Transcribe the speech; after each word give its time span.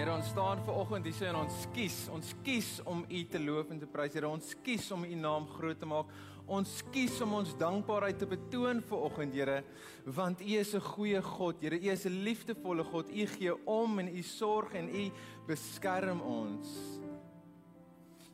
Here, 0.00 0.14
ons 0.16 0.30
staan 0.32 0.62
ver 0.64 0.78
oggend 0.80 1.04
hier 1.04 1.26
en 1.28 1.42
ons 1.42 1.56
kies, 1.76 1.96
ons 2.08 2.28
kies 2.40 2.68
om 2.88 3.02
U 3.04 3.18
te 3.28 3.40
loof 3.42 3.68
en 3.74 3.82
te 3.82 3.88
prys. 3.92 4.14
Here, 4.16 4.30
ons 4.32 4.54
kies 4.64 4.86
om 4.96 5.02
U 5.04 5.16
naam 5.20 5.44
groot 5.58 5.76
te 5.76 5.84
maak. 5.84 6.08
Ons 6.48 6.78
kies 6.88 7.18
om 7.20 7.34
ons 7.36 7.50
dankbaarheid 7.60 8.16
te 8.16 8.28
betoon 8.30 8.80
ver 8.88 9.04
oggend, 9.10 9.36
Here, 9.36 9.58
want 10.06 10.40
U 10.40 10.48
is 10.56 10.72
'n 10.74 10.80
goeie 10.80 11.20
God. 11.20 11.60
Here, 11.60 11.76
U 11.76 11.90
is 11.92 12.06
'n 12.06 12.24
liefdevolle 12.24 12.82
God. 12.82 13.10
U 13.10 13.26
gee 13.26 13.52
om 13.66 13.98
en 13.98 14.08
U 14.08 14.22
sorg 14.22 14.72
en 14.72 14.88
U 14.88 15.10
beskerm 15.46 16.22
ons. 16.22 16.66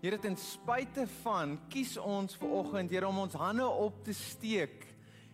Here, 0.00 0.18
ten 0.18 0.36
spyte 0.36 1.08
van 1.24 1.58
kies 1.68 1.96
ons 1.96 2.36
ver 2.36 2.48
oggend, 2.48 2.90
Here, 2.90 3.08
om 3.08 3.18
ons 3.18 3.34
hande 3.34 3.66
op 3.66 4.04
te 4.04 4.12
steek 4.12 4.86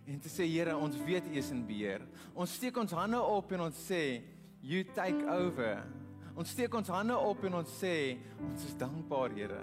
en 0.07 0.19
te 0.19 0.31
sê, 0.31 0.49
Here, 0.49 0.75
ons 0.75 0.97
weet 0.97 1.27
U 1.27 1.37
is 1.37 1.51
in 1.51 1.67
beheer. 1.67 2.01
Ons 2.35 2.55
steek 2.55 2.77
ons 2.79 2.93
hande 2.93 3.21
op 3.21 3.53
en 3.53 3.61
ons 3.61 3.91
sê, 3.91 4.23
You 4.63 4.83
take 4.95 5.29
over. 5.29 6.03
Ons 6.33 6.55
steek 6.55 6.73
ons 6.73 6.89
hande 6.89 7.13
op 7.13 7.43
en 7.45 7.59
ons 7.59 7.73
sê 7.77 8.17
ons 8.41 8.65
is 8.65 8.77
dankbaar 8.81 9.35
Here. 9.37 9.63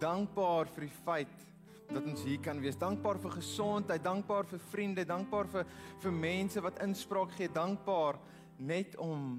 Dankbaar 0.00 0.68
vir 0.74 0.84
die 0.84 0.96
feit 1.06 1.44
dat 1.88 2.02
ons 2.02 2.24
hier 2.26 2.42
kan 2.44 2.60
wees. 2.60 2.76
Dankbaar 2.76 3.20
vir 3.22 3.36
gesondheid, 3.38 4.04
dankbaar 4.04 4.48
vir 4.50 4.60
vriende, 4.72 5.06
dankbaar 5.08 5.48
vir 5.48 5.68
vir 6.02 6.16
mense 6.20 6.60
wat 6.60 6.82
inspraak 6.84 7.32
gee, 7.38 7.48
dankbaar 7.48 8.20
net 8.58 8.98
om 9.00 9.38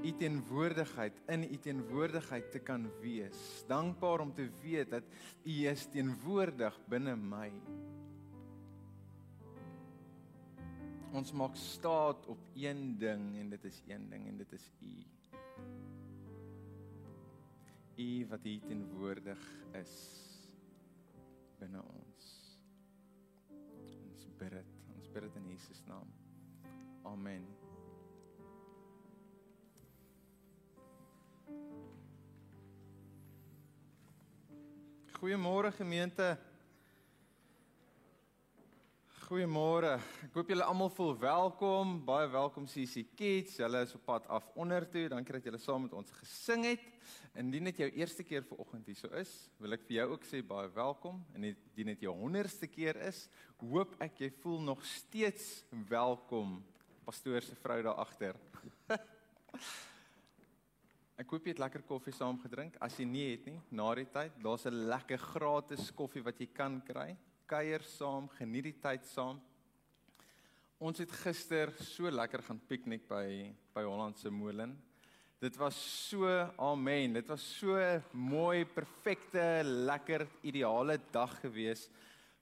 u 0.00 0.12
teenwoordigheid 0.16 1.16
in 1.34 1.44
u 1.50 1.56
teenwoordigheid 1.68 2.50
te 2.54 2.64
kan 2.64 2.88
wees. 3.02 3.64
Dankbaar 3.68 4.24
om 4.24 4.32
te 4.32 4.48
weet 4.62 4.94
dat 4.96 5.04
u 5.44 5.60
is 5.68 5.84
teenwoordig 5.92 6.80
binne 6.88 7.16
my. 7.18 7.50
Ons 11.10 11.32
maak 11.34 11.56
staat 11.58 12.26
op 12.30 12.38
een 12.54 12.94
ding 12.98 13.32
en 13.40 13.48
dit 13.50 13.64
is 13.66 13.82
een 13.88 14.06
ding 14.12 14.28
en 14.30 14.36
dit 14.38 14.52
is 14.54 14.70
U. 14.80 14.92
U 17.96 18.26
wat 18.28 18.42
hier 18.42 18.60
teenwoordig 18.66 19.40
is 19.80 19.94
binne 21.58 21.82
ons. 21.82 22.28
Ons 24.10 24.28
bid 24.38 24.54
dit, 24.56 24.76
ons 24.96 25.10
bid 25.12 25.26
dit 25.26 25.40
in 25.40 25.48
Jesus 25.52 25.82
naam. 25.88 26.08
Amen. 27.04 27.44
Goeiemôre 35.20 35.72
gemeente. 35.76 36.38
Goeiemôre. 39.30 39.92
Ek 40.26 40.34
hoop 40.34 40.48
julle 40.50 40.64
almal 40.66 40.88
voel 40.90 41.12
welkom. 41.22 41.90
Baie 42.02 42.26
welkom 42.32 42.64
CC 42.66 43.04
Kids. 43.14 43.60
Julle 43.60 43.84
is 43.86 43.92
op 43.94 44.02
pad 44.08 44.24
af 44.26 44.48
onder 44.58 44.82
toe. 44.90 45.04
Dankie 45.12 45.36
dat 45.36 45.46
julle 45.46 45.60
saam 45.62 45.84
met 45.84 45.94
ons 45.94 46.10
gesing 46.16 46.66
het. 46.66 46.88
Indien 47.38 47.70
dit 47.70 47.78
jou 47.78 47.88
eerste 48.00 48.26
keer 48.26 48.42
vanoggend 48.48 48.90
hierso 48.90 49.06
is, 49.20 49.30
wil 49.62 49.78
ek 49.78 49.84
vir 49.86 50.00
jou 50.00 50.08
ook 50.16 50.26
sê 50.26 50.40
baie 50.42 50.66
welkom. 50.74 51.22
En 51.38 51.46
indien 51.52 51.92
dit 51.92 52.02
jou 52.08 52.16
100ste 52.24 52.72
keer 52.74 52.98
is, 53.06 53.22
hoop 53.62 53.94
ek 54.02 54.18
jy 54.24 54.32
voel 54.42 54.66
nog 54.72 54.82
steeds 54.96 55.62
welkom. 55.94 56.58
Pastoor 57.06 57.46
se 57.46 57.54
vrou 57.62 57.78
daar 57.86 58.02
agter. 58.02 58.34
Ek 61.20 61.30
hoop 61.30 61.44
jy 61.44 61.52
het 61.52 61.60
lekker 61.60 61.86
koffie 61.86 62.16
saam 62.16 62.38
gedrink. 62.42 62.80
As 62.82 62.98
jy 62.98 63.06
nie 63.06 63.26
het 63.28 63.46
nie, 63.46 63.58
na 63.70 63.92
die 63.94 64.10
tyd, 64.10 64.42
daar's 64.42 64.66
'n 64.66 64.88
lekker 64.90 65.22
gratis 65.22 65.90
koffie 65.94 66.24
wat 66.24 66.40
jy 66.40 66.50
kan 66.50 66.82
kry 66.82 67.12
kuier 67.50 67.82
saam, 67.82 68.28
geniet 68.38 68.68
die 68.68 68.76
tyd 68.78 69.06
saam. 69.10 69.40
Ons 70.80 71.00
het 71.02 71.10
gister 71.24 71.72
so 71.82 72.10
lekker 72.12 72.44
gaan 72.46 72.60
piknik 72.70 73.08
by 73.10 73.50
by 73.74 73.82
Hollandse 73.86 74.30
Molen. 74.30 74.76
Dit 75.42 75.58
was 75.58 75.74
so 76.10 76.28
amen. 76.60 77.16
Dit 77.18 77.26
was 77.32 77.42
so 77.58 77.74
mooi, 78.12 78.62
perfekte, 78.68 79.42
lekker, 79.64 80.26
ideale 80.46 80.98
dag 81.10 81.34
gewees 81.42 81.88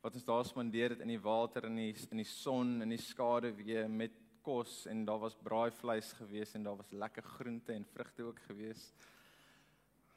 wat 0.03 0.15
ons 0.15 0.29
daar 0.29 0.47
spandeer 0.47 0.95
het 0.95 1.03
in 1.03 1.15
die 1.15 1.21
water 1.25 1.65
en 1.67 1.79
in 1.79 1.89
die 1.89 2.07
in 2.13 2.23
die 2.23 2.29
son 2.29 2.77
en 2.85 2.93
die 2.93 3.01
skade 3.01 3.51
weer 3.57 3.89
met 3.91 4.15
kos 4.45 4.85
en 4.93 5.07
daar 5.09 5.25
was 5.25 5.41
braaivleis 5.43 6.13
gewees 6.21 6.55
en 6.55 6.69
daar 6.69 6.79
was 6.79 6.93
lekker 6.93 7.25
groente 7.37 7.73
en 7.73 7.89
vrugte 7.97 8.29
ook 8.29 8.45
gewees 8.51 8.91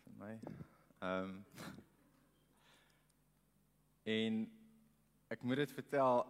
vir 0.04 0.18
my. 0.20 0.34
Ehm 1.00 1.38
um, 1.38 1.46
en 4.20 4.44
ek 5.32 5.44
moet 5.48 5.64
dit 5.64 5.74
vertel. 5.78 6.26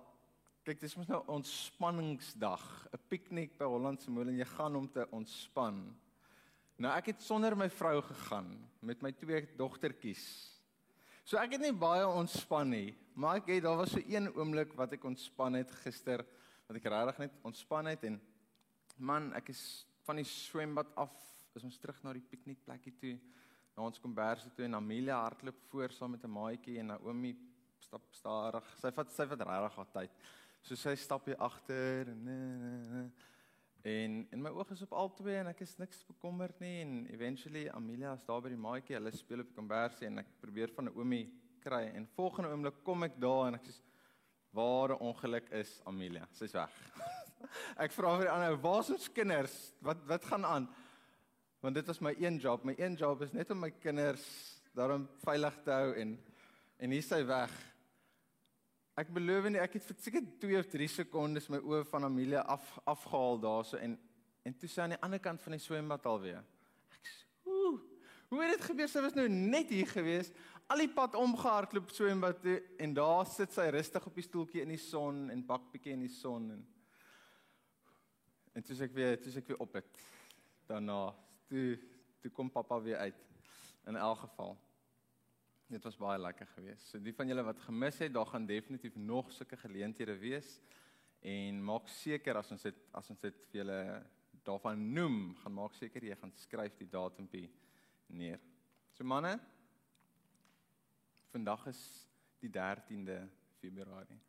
Kyk, 0.62 0.78
dis 0.84 0.94
mos 1.00 1.10
nou 1.10 1.24
ontspanningsdag, 1.34 2.66
'n 2.94 3.02
piknik 3.10 3.58
by 3.58 3.66
Hollandse 3.66 4.12
Molen. 4.12 4.38
Jy 4.38 4.46
gaan 4.46 4.76
om 4.76 4.88
te 4.88 5.08
ontspan. 5.10 5.96
Nou 6.78 6.92
ek 6.98 7.06
het 7.06 7.22
sonder 7.22 7.58
my 7.58 7.70
vrou 7.70 8.02
gegaan 8.02 8.70
met 8.82 9.02
my 9.02 9.12
twee 9.12 9.48
dogtertjies. 9.58 10.52
So 11.24 11.38
ek 11.38 11.52
het 11.52 11.62
nie 11.62 11.74
baie 11.74 12.08
ontspan 12.08 12.70
nie, 12.70 12.96
maar 13.14 13.38
ek 13.38 13.48
het 13.48 13.64
daar 13.64 13.78
was 13.78 13.92
so 13.92 14.02
een 14.06 14.30
oomblik 14.36 14.74
wat 14.74 14.94
ek 14.94 15.04
ontspan 15.04 15.54
het 15.54 15.72
gister, 15.72 16.26
wat 16.68 16.78
ek 16.78 16.86
regtig 16.86 17.20
net 17.20 17.32
ontspan 17.44 17.86
het 17.86 18.04
en 18.04 18.22
man, 18.98 19.34
ek 19.34 19.50
is 19.50 19.86
van 20.06 20.16
die 20.16 20.26
swembad 20.26 20.88
af, 20.96 21.12
is 21.56 21.64
ons 21.64 21.78
terug 21.78 22.04
na 22.04 22.14
die 22.14 22.26
piknikplekkie 22.30 22.94
toe. 23.00 23.20
Na 23.76 23.84
ons 23.84 24.00
komberse 24.00 24.50
toe 24.56 24.66
en 24.66 24.76
Amelia 24.76 25.22
hardloop 25.22 25.62
voor 25.70 25.92
saam 25.92 26.12
met 26.12 26.24
'n 26.24 26.32
maatjie 26.32 26.80
en 26.80 26.88
Naomi 26.88 27.36
stap 27.84 28.06
stadig. 28.16 28.66
Sy 28.82 28.92
vat 28.96 29.12
sy 29.12 29.26
vat 29.30 29.44
regtig 29.48 29.78
haar 29.78 29.92
tyd. 29.96 30.24
So 30.62 30.78
sy 30.78 30.94
stap 31.00 31.26
hier 31.30 31.40
agter 31.42 32.12
en 32.12 33.12
en 33.82 34.18
en 34.30 34.42
my 34.42 34.52
oog 34.54 34.72
is 34.76 34.84
op 34.86 34.94
al 34.94 35.10
twee 35.18 35.40
en 35.42 35.50
ek 35.50 35.64
is 35.66 35.74
niks 35.82 36.04
bekommerd 36.06 36.60
nie 36.62 36.82
en 36.84 36.92
eventually 37.10 37.64
Amelia 37.74 38.14
is 38.14 38.26
daar 38.28 38.44
by 38.46 38.52
die 38.54 38.60
maatjie. 38.62 38.98
Hulle 39.00 39.14
speel 39.16 39.42
op 39.42 39.50
die 39.50 39.58
kombersie 39.58 40.10
en 40.10 40.22
ek 40.22 40.36
probeer 40.42 40.74
van 40.76 40.90
'n 40.90 40.96
oomie 40.98 41.26
kry 41.64 41.88
en 41.96 42.10
volgende 42.16 42.52
oomblik 42.52 42.84
kom 42.84 43.04
ek 43.04 43.18
daar 43.20 43.48
en 43.48 43.56
ek 43.56 43.66
sê 43.66 43.80
ware 44.54 45.00
ongeluk 45.00 45.50
is 45.52 45.82
Amelia. 45.86 46.28
Sy's 46.32 46.54
weg. 46.54 46.78
ek 47.86 47.92
vra 47.92 48.18
vir 48.18 48.28
die 48.28 48.34
ander, 48.34 48.62
"Waar's 48.62 48.90
ons 48.90 49.10
kinders? 49.10 49.74
Wat 49.82 50.06
wat 50.06 50.26
gaan 50.26 50.46
aan?" 50.46 50.70
Want 51.62 51.76
dit 51.76 51.88
was 51.88 52.02
my 52.02 52.16
een 52.18 52.38
job. 52.38 52.64
My 52.64 52.76
een 52.78 52.96
job 52.96 53.22
is 53.22 53.34
net 53.34 53.52
om 53.52 53.60
my 53.60 53.72
kinders 53.72 54.24
daarom 54.74 55.10
veilig 55.24 55.58
te 55.64 55.72
hou 55.72 55.94
en 55.94 56.20
en 56.82 56.92
hier 56.92 57.04
sy 57.06 57.22
weg. 57.26 57.52
Ek 59.02 59.10
beloof 59.10 59.48
nie 59.50 59.62
ek 59.62 59.80
het 59.80 59.86
vir 59.88 59.98
seker 60.04 60.26
2 60.44 60.58
of 60.60 60.68
3 60.70 60.88
sekondes 60.94 61.48
my 61.50 61.58
oë 61.66 61.86
van 61.90 62.06
Amelia 62.06 62.44
af 62.46 62.66
afgehaal 62.86 63.40
daarso 63.42 63.80
en 63.82 63.98
en 64.46 64.56
toe 64.58 64.70
sy 64.70 64.82
aan 64.82 64.96
die 64.96 65.04
ander 65.06 65.22
kant 65.22 65.42
van 65.42 65.54
die 65.54 65.62
swembad 65.62 66.06
alweer. 66.10 66.42
Ek 66.90 67.10
sê, 67.10 67.26
"Ooh, 67.46 67.78
hoe 68.30 68.42
het 68.42 68.58
dit 68.58 68.64
gebeur? 68.70 68.88
Sy 68.90 69.02
was 69.02 69.14
nou 69.14 69.28
net 69.30 69.70
hier 69.70 69.86
gewees, 69.86 70.32
al 70.68 70.78
die 70.78 70.90
pad 70.90 71.16
omgehardloop 71.16 71.90
swembad 71.90 72.42
toe 72.42 72.62
en 72.80 72.94
daar 72.94 73.26
sit 73.26 73.52
sy 73.54 73.70
rustig 73.70 74.06
op 74.08 74.16
die 74.16 74.24
stoeltjie 74.24 74.62
in 74.62 74.70
die 74.70 74.78
son 74.78 75.30
en 75.30 75.46
bak 75.46 75.72
bietjie 75.72 75.94
in 75.94 76.00
die 76.00 76.16
son 76.16 76.52
en 76.52 76.68
en 78.54 78.64
toe 78.64 78.76
sê 78.76 78.84
ek 78.84 78.94
weer, 78.94 79.22
toe 79.22 79.32
sê 79.32 79.38
ek 79.38 79.48
weer 79.48 79.62
op 79.64 79.74
dit. 79.74 80.00
Daarna 80.68 81.16
toe 81.48 81.80
toe 82.22 82.32
kom 82.32 82.50
pappa 82.52 82.82
weer 82.82 82.98
uit 82.98 83.16
in 83.88 83.96
elk 83.96 84.18
geval. 84.18 84.58
Dit 85.72 85.86
was 85.88 85.96
baie 85.96 86.20
lekker 86.20 86.50
geweest. 86.52 86.90
So 86.90 87.00
die 87.00 87.14
van 87.16 87.30
julle 87.32 87.46
wat 87.48 87.62
gemis 87.64 88.02
het, 88.04 88.12
daar 88.12 88.28
gaan 88.28 88.46
definitief 88.46 88.96
nog 89.00 89.30
sulke 89.32 89.56
geleenthede 89.58 90.18
wees. 90.20 90.58
En 91.24 91.62
maak 91.64 91.88
seker 91.88 92.36
as 92.36 92.52
ons 92.52 92.66
dit 92.68 92.82
as 92.98 93.12
ons 93.14 93.22
dit 93.24 93.38
vir 93.52 93.62
julle 93.62 93.78
daarvan 94.44 94.82
noem, 94.92 95.20
gaan 95.40 95.56
maak 95.56 95.78
seker 95.78 96.04
jy 96.04 96.18
gaan 96.20 96.34
skryf 96.36 96.76
die 96.76 96.90
datumpie 96.92 97.46
neer. 98.18 98.42
So 98.98 99.08
manne, 99.08 99.38
vandag 101.32 101.64
is 101.72 101.80
die 102.44 102.52
13de 102.52 103.22
Februarie. 103.62 104.20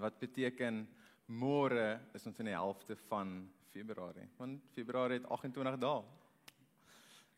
Wat 0.00 0.16
beteken 0.22 0.86
môre 1.28 1.98
is 2.16 2.24
ons 2.24 2.40
in 2.40 2.48
die 2.54 2.56
helfte 2.56 2.96
van 3.10 3.36
Februarie? 3.74 4.30
Want 4.40 4.64
Februarie 4.72 5.20
het 5.20 5.28
28 5.28 5.80
dae. 5.84 6.04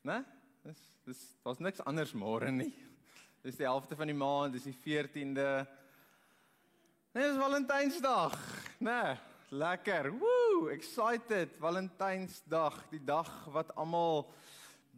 Né? 0.07 0.23
Dis 0.67 0.83
dis 1.07 1.19
daar's 1.45 1.61
niks 1.63 1.83
anders 1.87 2.11
môre 2.19 2.49
nie. 2.51 2.73
Dis 3.45 3.59
die 3.61 3.67
helfte 3.69 3.95
van 3.95 4.11
die 4.11 4.17
maand, 4.19 4.57
dis 4.57 4.65
die 4.67 4.75
14de. 4.75 5.45
Nee, 7.15 7.29
dis 7.29 7.39
Valentynsdag. 7.39 8.35
Nee, 8.83 9.13
lekker. 9.55 10.09
Woo, 10.19 10.67
excited. 10.75 11.55
Valentynsdag, 11.63 12.81
die 12.91 13.03
dag 13.07 13.31
wat 13.55 13.71
almal 13.79 14.27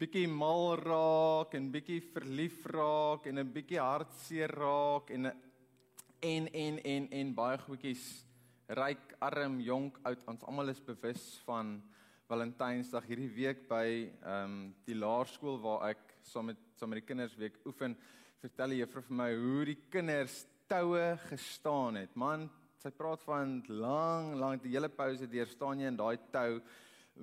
bietjie 0.01 0.25
mal 0.33 0.79
raak 0.81 1.53
en 1.59 1.69
bietjie 1.75 2.01
verlief 2.15 2.65
raak 2.73 3.29
en 3.29 3.43
'n 3.45 3.53
bietjie 3.53 3.83
hartseer 3.83 4.49
raak 4.49 5.11
en 5.11 5.27
en 5.27 6.49
en 6.49 6.79
en 6.85 7.13
en 7.13 7.35
baie 7.35 7.59
goedjies 7.59 8.25
ryk, 8.69 9.15
arm, 9.21 9.61
jonk, 9.61 10.01
oud, 10.03 10.25
ons 10.29 10.43
almal 10.45 10.69
is 10.69 10.81
bewus 10.81 11.41
van 11.45 11.83
Valentynsdag 12.29 13.07
hierdie 13.09 13.31
week 13.33 13.63
by 13.71 13.85
ehm 13.89 14.43
um, 14.45 14.57
die 14.85 14.97
laerskool 14.99 15.55
waar 15.63 15.87
ek 15.87 16.11
saam 16.29 16.51
met 16.51 16.59
saam 16.77 16.91
met 16.93 17.01
die 17.01 17.07
kinders 17.09 17.37
week 17.41 17.55
oefen, 17.65 17.95
vertel 18.43 18.75
die 18.75 18.81
juffrou 18.83 19.01
vir 19.07 19.17
my 19.17 19.29
hoe 19.33 19.63
die 19.71 19.77
kinders 19.89 20.35
toue 20.69 21.07
gestaan 21.23 21.97
het. 22.03 22.13
Man, 22.21 22.45
sy 22.83 22.93
praat 22.93 23.25
van 23.25 23.57
lang, 23.73 24.35
lank 24.37 24.61
die 24.67 24.75
hele 24.75 24.93
pouse 24.93 25.25
deur 25.25 25.49
staan 25.49 25.81
jy 25.81 25.89
in 25.89 25.97
daai 25.97 26.21
tou 26.35 26.61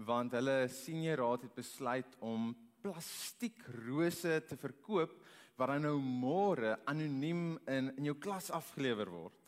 want 0.10 0.34
hulle 0.40 0.58
seniorraad 0.74 1.46
het 1.46 1.54
besluit 1.62 2.18
om 2.26 2.50
plastiekrose 2.82 4.42
te 4.50 4.58
verkoop 4.58 5.14
wat 5.62 5.70
dan 5.70 5.86
nou 5.86 6.00
môre 6.02 6.80
anoniem 6.90 7.60
in 7.70 7.94
in 7.94 8.10
jou 8.10 8.18
klas 8.26 8.50
afgelewer 8.50 9.14
word. 9.14 9.45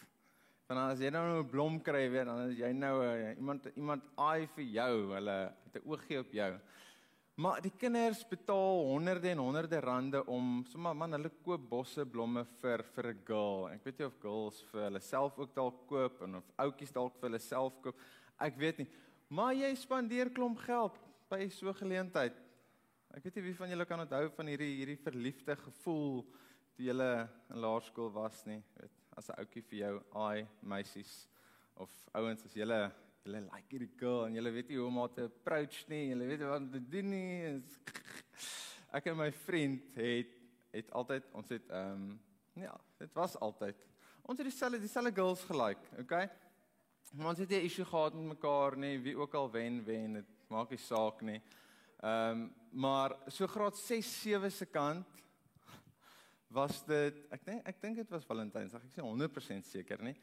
Want 0.68 0.80
as 0.84 1.00
jy 1.00 1.10
nou 1.16 1.40
'n 1.40 1.48
blom 1.48 1.80
kry 1.80 2.10
weer 2.12 2.26
dan 2.26 2.50
is 2.50 2.58
jy 2.60 2.74
nou 2.76 2.96
uh, 3.00 3.36
iemand 3.38 3.70
iemand 3.76 4.04
aai 4.16 4.48
vir 4.56 4.66
jou, 4.66 5.14
hulle 5.14 5.38
het 5.64 5.76
'n 5.76 5.88
oogie 5.88 6.20
op 6.20 6.32
jou. 6.32 6.60
Maar 7.38 7.62
die 7.62 7.72
kinders 7.72 8.28
betaal 8.28 8.84
honderde 8.90 9.30
en 9.30 9.38
honderde 9.38 9.80
rande 9.80 10.26
om 10.26 10.66
sommer 10.68 10.96
man 10.96 11.12
hulle 11.12 11.32
koop 11.46 11.70
bosse 11.70 12.06
blomme 12.06 12.44
vir 12.62 12.84
vir 12.84 13.08
'n 13.14 13.22
girl. 13.26 13.70
Ek 13.70 13.84
weet 13.86 14.00
nie 14.00 14.08
of 14.08 14.20
girls 14.20 14.62
vir 14.72 14.82
hulle 14.82 15.00
self 15.00 15.38
ook 15.40 15.56
dalk 15.56 15.88
koop 15.88 16.22
en 16.22 16.36
of 16.36 16.52
ouetjies 16.58 16.92
dalk 16.92 17.14
vir 17.16 17.30
hulle 17.30 17.40
self 17.40 17.80
koop. 17.82 17.96
Ek 18.40 18.58
weet 18.58 18.78
nie. 18.80 18.90
Maar 19.30 19.54
jy 19.54 19.76
spandeer 19.76 20.30
klomp 20.30 20.58
geld 20.58 21.00
by 21.30 21.48
so 21.48 21.70
'n 21.70 21.74
geleentheid. 21.76 22.36
Ek 23.16 23.24
weet 23.24 23.36
nie 23.36 23.44
wie 23.44 23.56
van 23.56 23.70
julle 23.70 23.86
kan 23.86 24.00
onthou 24.00 24.30
van 24.36 24.48
hierdie 24.48 24.76
hierdie 24.84 25.00
verliefde 25.00 25.56
gevoel 25.56 26.26
toe 26.76 26.86
jy 26.86 26.92
in 26.92 27.62
laerskool 27.62 28.12
was 28.12 28.46
nie, 28.46 28.62
weet, 28.76 29.07
as 29.18 29.30
'n 29.30 29.40
ouetjie 29.42 29.64
vir 29.66 29.80
jou, 29.80 29.94
ai, 30.14 30.48
meisies 30.62 31.28
of 31.76 31.92
ouens 32.14 32.46
as 32.46 32.54
julle 32.54 32.80
julle 33.26 33.42
like 33.44 33.68
hierdie 33.74 33.92
girl 34.00 34.26
en 34.28 34.38
julle 34.38 34.52
weet 34.56 34.70
nie 34.70 34.78
hoe 34.80 34.88
om 34.88 35.00
haar 35.02 35.14
te 35.16 35.26
approach 35.28 35.82
nie, 35.92 36.10
julle 36.12 36.28
weet 36.30 36.44
wat 36.48 36.62
om 36.62 36.72
te 36.72 36.82
doen 36.94 37.10
nie. 37.12 37.64
Ek 38.98 39.10
en 39.12 39.18
my 39.20 39.32
vriend 39.44 39.98
het 40.00 40.36
het 40.72 40.92
altyd 40.92 41.26
ons 41.34 41.50
het 41.50 41.70
ehm 41.74 42.08
um, 42.08 42.20
ja, 42.58 42.74
dit 42.98 43.14
was 43.14 43.36
altyd. 43.42 43.82
Ons 44.22 44.40
het 44.40 44.48
dieselfde 44.48 44.80
dieselfde 44.82 45.14
girls 45.14 45.44
gelike, 45.50 45.90
okay? 46.02 46.30
Maar 47.14 47.34
ons 47.34 47.40
het 47.40 47.50
nie 47.50 47.60
'n 47.60 47.66
issue 47.66 47.86
gehad 47.86 48.14
met 48.14 48.38
mekaar 48.38 48.78
nie, 48.78 49.00
wie 49.02 49.18
ook 49.18 49.34
al 49.34 49.52
wen 49.52 49.84
wen, 49.86 50.14
dit 50.14 50.50
maak 50.50 50.70
nie 50.70 50.80
saak 50.80 51.22
nie. 51.22 51.42
Ehm 52.00 52.32
um, 52.32 52.54
maar 52.72 53.16
so 53.28 53.48
graad 53.48 53.78
6 53.78 54.22
7 54.22 54.52
se 54.52 54.66
kant 54.66 55.08
was 56.50 56.84
dit 56.88 57.26
ek 57.32 57.46
dink 57.46 57.68
ek 57.68 57.82
dink 57.82 57.96
dit 57.96 58.12
was 58.12 58.26
Valentynsdag 58.26 58.84
ek 58.84 58.96
sê 58.96 59.02
100% 59.04 59.68
seker 59.68 60.04
nie 60.04 60.16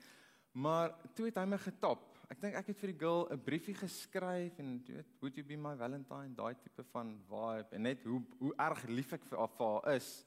maar 0.53 0.95
toe 1.15 1.27
het 1.27 1.37
hy 1.37 1.47
my 1.47 1.59
getop 1.59 2.15
ek 2.33 2.41
dink 2.41 2.57
ek 2.59 2.71
het 2.73 2.81
vir 2.81 2.93
die 2.93 3.01
girl 3.01 3.27
'n 3.31 3.41
briefie 3.47 3.77
geskryf 3.77 4.59
en 4.59 4.79
jy 4.87 4.95
weet 4.97 5.11
would 5.21 5.37
you 5.37 5.45
be 5.45 5.57
my 5.57 5.75
valentine? 5.77 6.35
Daai 6.35 6.55
tipe 6.55 6.85
van 6.93 7.17
vibe 7.29 7.77
en 7.77 7.83
net 7.83 8.05
hoe 8.05 8.23
hoe 8.41 8.55
erg 8.59 8.87
lief 8.89 9.13
ek 9.13 9.25
vir 9.25 9.39
haar 9.39 9.95
is. 9.95 10.25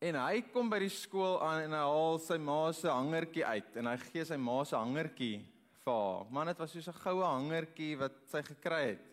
En 0.00 0.14
hy 0.14 0.42
kom 0.52 0.68
by 0.70 0.78
die 0.78 0.92
skool 0.92 1.40
aan 1.40 1.62
en 1.64 1.72
hy 1.72 1.84
haal 1.88 2.18
sy 2.20 2.36
ma 2.36 2.72
se 2.72 2.88
hangertjie 2.88 3.44
uit 3.44 3.76
en 3.76 3.86
hy 3.86 3.96
gee 4.10 4.24
sy 4.24 4.36
ma 4.36 4.64
se 4.64 4.76
hangertjie 4.76 5.38
vir 5.84 5.94
haar. 5.94 6.26
Man 6.30 6.46
dit 6.46 6.58
was 6.58 6.72
so 6.72 6.90
'n 6.90 7.02
goue 7.04 7.24
hangertjie 7.24 7.96
wat 7.98 8.12
sy 8.26 8.42
gekry 8.42 8.82
het. 8.90 9.04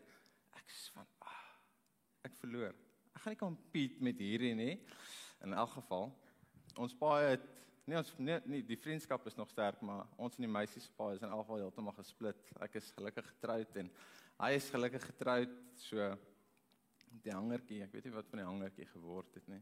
Ek 0.55 0.67
sê 0.67 0.91
van 0.93 1.07
ah, 1.21 1.45
ek 2.25 2.35
verloor. 2.41 2.73
Ek 3.15 3.21
gaan 3.21 3.31
nie 3.31 3.45
compete 3.45 4.03
met 4.03 4.17
hierdie 4.17 4.55
nie. 4.55 4.79
In 5.43 5.53
elk 5.53 5.73
geval, 5.75 6.11
ons 6.79 6.95
paai 6.97 7.33
het 7.33 7.49
nee 7.83 7.99
ons 7.99 8.13
nee, 8.17 8.39
nee 8.47 8.63
die 8.63 8.79
vriendskap 8.79 9.25
is 9.27 9.35
nog 9.35 9.49
sterk, 9.51 9.81
maar 9.83 10.07
ons 10.15 10.37
en 10.39 10.45
die 10.45 10.51
meisies 10.51 10.87
se 10.87 10.93
paai 10.95 11.17
is 11.17 11.23
in 11.23 11.29
elk 11.29 11.43
geval 11.43 11.65
heeltemal 11.65 11.95
gesplit. 11.97 12.53
Ek 12.63 12.79
is 12.79 12.91
gelukkig 12.95 13.27
getroud 13.35 13.75
en 13.81 13.91
hy 14.39 14.51
is 14.55 14.69
gelukkig 14.71 15.03
getroud, 15.11 15.57
so 15.83 16.13
die 17.23 17.35
hangertjie, 17.35 17.83
ek 17.83 17.91
weet 17.93 18.07
nie 18.07 18.15
wat 18.15 18.29
van 18.31 18.41
die 18.41 18.47
hangertjie 18.47 18.87
geword 18.93 19.35
het 19.37 19.51
nie. 19.51 19.61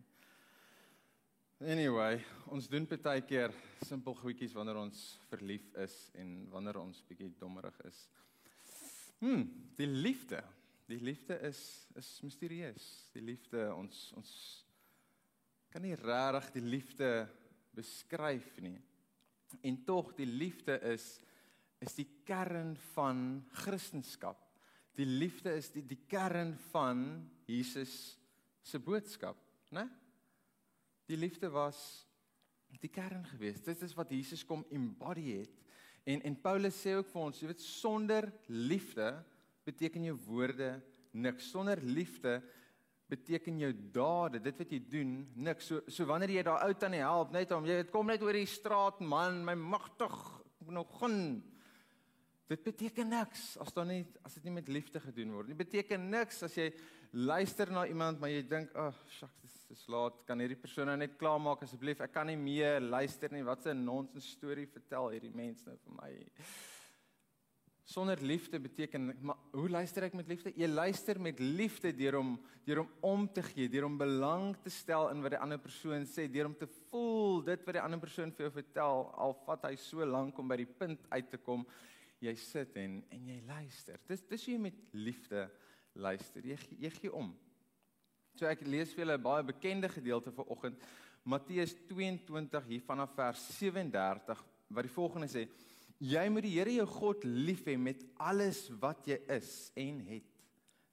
Anyway, 1.62 2.16
ons 2.50 2.66
doen 2.69 2.88
baie 2.89 3.22
keer 3.22 3.51
simpel 3.86 4.16
goedjies 4.18 4.54
wanneer 4.57 4.80
ons 4.81 5.01
verlief 5.30 5.68
is 5.83 5.94
en 6.18 6.48
wanneer 6.50 6.80
ons 6.81 7.04
bietjie 7.06 7.30
dommerig 7.38 7.75
is. 7.86 8.00
Hm, 9.22 9.44
die 9.78 9.86
liefde. 9.86 10.42
Die 10.89 10.98
liefde 10.98 11.38
is 11.45 11.62
is 11.95 12.19
misterieus. 12.25 12.88
Die 13.13 13.22
liefde 13.22 13.68
ons 13.75 14.10
ons 14.18 14.31
kan 15.71 15.85
nie 15.85 15.95
regtig 15.95 16.51
die 16.57 16.68
liefde 16.68 17.09
beskryf 17.75 18.57
nie. 18.63 18.77
En 19.63 19.77
tog 19.88 20.13
die 20.18 20.27
liefde 20.27 20.79
is 20.94 21.19
is 21.81 21.95
die 21.97 22.06
kern 22.27 22.75
van 22.91 23.41
Christendom. 23.63 24.35
Die 24.94 25.07
liefde 25.07 25.56
is 25.57 25.71
die 25.73 25.81
die 25.81 26.03
kern 26.12 26.53
van 26.69 27.23
Jesus 27.50 28.19
se 28.62 28.77
boodskap, 28.77 29.39
né? 29.73 29.88
Die 31.09 31.18
liefde 31.18 31.50
was 31.50 32.06
die 32.79 32.91
kern 32.91 33.25
geweest. 33.31 33.65
Dit 33.65 33.81
is 33.81 33.95
wat 33.97 34.12
Jesus 34.13 34.45
kom 34.45 34.62
embody 34.69 35.39
het. 35.39 35.57
En 36.06 36.21
en 36.21 36.38
Paulus 36.41 36.77
sê 36.77 36.94
ook 36.97 37.09
vir 37.09 37.21
ons, 37.21 37.41
jy 37.41 37.50
weet 37.50 37.65
sonder 37.65 38.29
liefde 38.47 39.09
beteken 39.65 40.06
jou 40.12 40.18
woorde 40.27 40.75
niks. 41.12 41.50
Sonder 41.50 41.81
liefde 41.81 42.39
beteken 43.11 43.59
jou 43.59 43.71
dade, 43.93 44.39
dit 44.39 44.61
wat 44.63 44.73
jy 44.73 44.79
doen, 44.89 45.15
niks. 45.35 45.67
So 45.67 45.81
so 45.91 46.07
wanneer 46.09 46.37
jy 46.37 46.43
daar 46.47 46.65
ou 46.65 46.73
tannie 46.73 47.03
help 47.03 47.33
net 47.35 47.51
om 47.55 47.67
jy 47.67 47.83
kom 47.91 48.07
net 48.07 48.23
oor 48.23 48.37
die 48.39 48.49
straat 48.49 49.01
man, 49.03 49.43
my 49.45 49.55
magtig 49.59 50.15
nog 50.71 50.87
gaan 50.99 51.41
Dit 52.51 52.65
beteken 52.65 53.07
niks 53.07 53.53
as 53.63 53.71
dan 53.71 53.87
nie 53.87 54.01
as 54.27 54.33
dit 54.35 54.49
nie 54.49 54.57
met 54.57 54.67
liefde 54.67 54.99
gedoen 54.99 55.31
word. 55.31 55.51
Dit 55.53 55.59
beteken 55.61 56.09
niks 56.11 56.41
as 56.43 56.57
jy 56.59 56.67
luister 57.15 57.71
na 57.71 57.85
iemand 57.87 58.19
maar 58.19 58.31
jy 58.31 58.41
dink, 58.43 58.73
"Ag, 58.75 58.95
oh, 58.95 59.07
shucks, 59.07 59.39
dis 59.41 59.77
is 59.77 59.87
laat. 59.87 60.25
Kan 60.27 60.39
hierdie 60.39 60.59
persoon 60.59 60.87
nou 60.87 60.97
net 60.97 61.15
klaarmaak 61.17 61.63
asseblief? 61.63 62.01
Ek 62.01 62.11
kan 62.11 62.27
nie 62.27 62.35
meer 62.35 62.81
luister 62.81 63.31
nie. 63.31 63.43
Wat 63.43 63.65
'n 63.67 63.85
nonsens 63.85 64.31
storie 64.31 64.67
vertel 64.67 65.09
hierdie 65.09 65.35
mens 65.35 65.63
nou 65.65 65.77
vir 65.77 65.93
my?" 66.01 66.25
Sonder 67.91 68.21
liefde 68.21 68.59
beteken 68.59 69.09
maar 69.19 69.35
hoe 69.51 69.69
luister 69.69 70.05
ek 70.07 70.13
met 70.15 70.29
liefde? 70.31 70.53
Jy 70.55 70.67
luister 70.71 71.17
met 71.19 71.39
liefde 71.43 71.89
deur 71.91 72.15
om 72.21 72.29
deur 72.63 72.79
om 72.85 72.91
om 73.03 73.25
te 73.27 73.41
gee, 73.43 73.67
deur 73.67 73.83
om 73.89 73.97
belang 73.99 74.53
te 74.63 74.71
stel 74.71 75.09
in 75.11 75.19
wat 75.25 75.33
die 75.33 75.39
ander 75.44 75.59
persoon 75.59 76.06
sê, 76.07 76.30
deur 76.31 76.47
om 76.47 76.56
te 76.56 76.69
voel 76.87 77.42
dit 77.49 77.66
wat 77.68 77.75
die 77.75 77.81
ander 77.83 77.99
persoon 77.99 78.31
vir 78.37 78.45
jou 78.45 78.51
vertel, 78.61 79.04
al 79.25 79.35
vat 79.44 79.66
hy 79.68 79.73
so 79.81 80.07
lank 80.07 80.39
om 80.39 80.47
by 80.47 80.61
die 80.61 80.69
punt 80.69 81.04
uit 81.11 81.27
te 81.33 81.39
kom. 81.44 81.66
Jy 82.23 82.35
sit 82.39 82.77
en 82.80 83.01
en 83.11 83.25
jy 83.27 83.42
luister. 83.49 83.99
Dis 84.07 84.23
dis 84.30 84.45
hoe 84.47 84.54
jy 84.54 84.61
met 84.69 84.77
liefde 84.95 85.44
luister. 86.07 86.47
Jy 86.47 86.59
jy 86.85 86.94
gee 86.95 87.11
om. 87.11 87.33
So 88.39 88.47
ek 88.47 88.63
lees 88.63 88.94
vir 88.95 89.04
julle 89.04 89.18
'n 89.18 89.25
baie 89.25 89.44
bekende 89.44 89.89
gedeelte 89.92 90.31
vanoggend, 90.31 90.80
Matteus 91.25 91.75
22 91.92 92.71
hier 92.71 92.87
vanaf 92.87 93.11
vers 93.19 93.44
37 93.59 94.45
wat 94.71 94.87
die 94.87 94.95
volgende 94.95 95.27
sê: 95.27 95.49
Jy 96.01 96.23
moet 96.33 96.47
die 96.47 96.55
Here 96.55 96.71
jou 96.73 96.87
God 96.89 97.25
lief 97.27 97.67
hê 97.69 97.75
met 97.77 98.01
alles 98.25 98.63
wat 98.81 99.05
jy 99.05 99.19
is 99.35 99.69
en 99.77 99.99
het. 100.07 100.29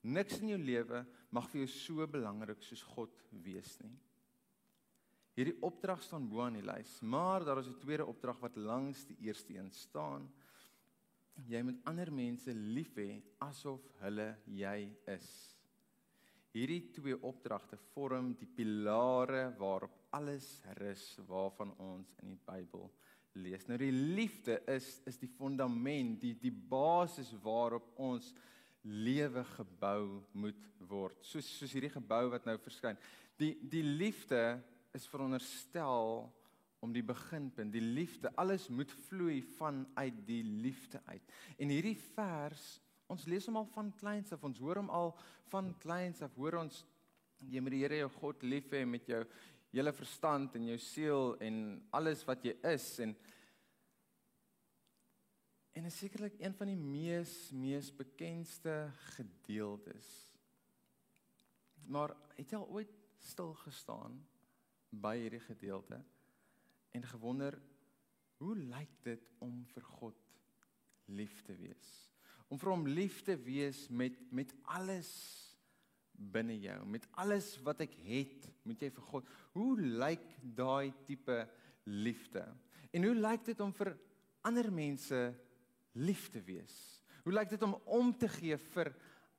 Niks 0.04 0.42
in 0.42 0.52
jou 0.52 0.58
lewe 0.60 1.00
mag 1.32 1.48
vir 1.48 1.62
jou 1.62 1.70
so 1.72 2.06
belangrik 2.12 2.60
soos 2.64 2.82
God 2.92 3.14
wees 3.44 3.72
nie. 3.80 3.94
Hierdie 5.38 5.56
opdrag 5.64 6.02
staan 6.02 6.26
bo 6.28 6.42
aan 6.44 6.58
die 6.58 6.66
lys, 6.66 6.98
maar 7.00 7.44
daar 7.46 7.60
is 7.62 7.68
'n 7.68 7.80
tweede 7.80 8.04
opdrag 8.04 8.40
wat 8.40 8.56
langs 8.56 9.06
die 9.06 9.16
eerste 9.24 9.54
een 9.54 9.70
staan. 9.70 10.28
Jy 11.46 11.62
moet 11.62 11.80
ander 11.84 12.12
mense 12.12 12.52
lief 12.52 12.94
hê 12.96 13.22
asof 13.38 13.80
hulle 14.00 14.36
jy 14.44 14.92
is. 15.06 15.56
Hierdie 16.52 16.90
twee 16.92 17.16
opdragte 17.22 17.78
vorm 17.94 18.34
die 18.34 18.48
pilare 18.48 19.54
waarop 19.58 19.94
alles 20.10 20.62
rus 20.80 21.18
waarvan 21.28 21.72
ons 21.78 22.14
in 22.22 22.28
die 22.28 22.40
Bybel 22.44 22.90
lees. 23.38 23.66
Nou 23.68 23.78
die 23.80 23.92
liefde 23.92 24.58
is 24.70 24.98
is 25.08 25.18
die 25.20 25.30
fundament, 25.38 26.18
die 26.22 26.34
die 26.38 26.52
basis 26.52 27.30
waarop 27.42 27.92
ons 27.96 28.32
lewe 28.82 29.44
gebou 29.56 30.22
moet 30.32 30.66
word. 30.88 31.18
Soos 31.26 31.46
soos 31.58 31.74
hierdie 31.74 31.92
gebou 31.92 32.28
wat 32.32 32.48
nou 32.48 32.56
verskyn. 32.62 32.98
Die 33.38 33.54
die 33.62 33.84
liefde 33.84 34.58
is 34.96 35.06
veronderstel 35.10 36.26
om 36.80 36.92
die 36.94 37.02
beginpunt, 37.02 37.72
die 37.74 37.82
liefde, 37.82 38.30
alles 38.38 38.68
moet 38.70 38.92
vloei 39.08 39.40
vanuit 39.56 40.20
die 40.28 40.44
liefde 40.46 41.00
uit. 41.10 41.32
En 41.58 41.72
hierdie 41.74 41.96
vers, 42.14 42.66
ons 43.10 43.26
lees 43.26 43.48
hom 43.50 43.58
al 43.58 43.66
van 43.74 43.90
kleins 43.98 44.30
af, 44.34 44.44
ons 44.46 44.60
hoor 44.62 44.78
hom 44.78 44.92
al 44.94 45.10
van 45.50 45.72
kleins 45.82 46.22
af, 46.22 46.36
hoor 46.38 46.60
ons 46.62 46.84
jy 47.50 47.62
moet 47.62 47.74
die 47.74 47.82
Here 47.84 48.00
jou 48.02 48.10
God 48.18 48.42
lief 48.46 48.70
hê 48.74 48.84
met 48.86 49.06
jou 49.10 49.22
hele 49.70 49.92
verstand 49.92 50.54
en 50.56 50.68
jou 50.70 50.78
siel 50.80 51.34
en 51.44 51.58
alles 51.94 52.24
wat 52.28 52.44
jy 52.46 52.54
is 52.70 52.86
en 53.04 53.16
en 55.78 55.86
is 55.86 55.98
sekerlik 56.00 56.40
een 56.40 56.54
van 56.58 56.66
die 56.66 56.78
mees 56.78 57.32
mees 57.54 57.92
bekendste 57.94 58.88
gedeeltes. 59.14 60.08
Maar 61.86 62.16
het 62.34 62.50
jy 62.50 62.58
al 62.58 62.72
ooit 62.80 62.94
stil 63.22 63.52
gestaan 63.60 64.16
by 64.90 65.14
hierdie 65.20 65.44
gedeelte 65.44 66.00
en 66.96 67.06
gewonder 67.06 67.60
hoe 68.42 68.56
lyk 68.58 68.96
dit 69.06 69.30
om 69.44 69.60
vir 69.70 69.86
God 70.00 70.18
lief 71.06 71.44
te 71.46 71.54
wees? 71.54 71.92
Om 72.48 72.58
vir 72.58 72.72
hom 72.72 72.86
lief 72.88 73.22
te 73.22 73.36
wees 73.38 73.86
met 73.88 74.18
met 74.34 74.54
alles 74.64 75.12
binne 76.18 76.58
jou. 76.60 76.78
Met 76.86 77.06
alles 77.20 77.54
wat 77.64 77.82
ek 77.86 77.94
het, 78.04 78.48
moet 78.66 78.82
jy 78.82 78.90
vir 78.94 79.06
God. 79.12 79.30
Hoe 79.56 79.74
lyk 79.78 80.26
daai 80.42 80.92
tipe 81.06 81.40
liefde? 81.88 82.44
En 82.92 83.06
hoe 83.06 83.14
lyk 83.16 83.46
dit 83.48 83.60
om 83.64 83.72
vir 83.76 83.94
ander 84.48 84.70
mense 84.72 85.22
lief 85.98 86.28
te 86.32 86.42
wees? 86.44 86.76
Hoe 87.24 87.34
lyk 87.34 87.50
dit 87.52 87.64
om 87.64 87.76
om 87.86 88.12
te 88.16 88.28
gee 88.38 88.56
vir 88.74 88.92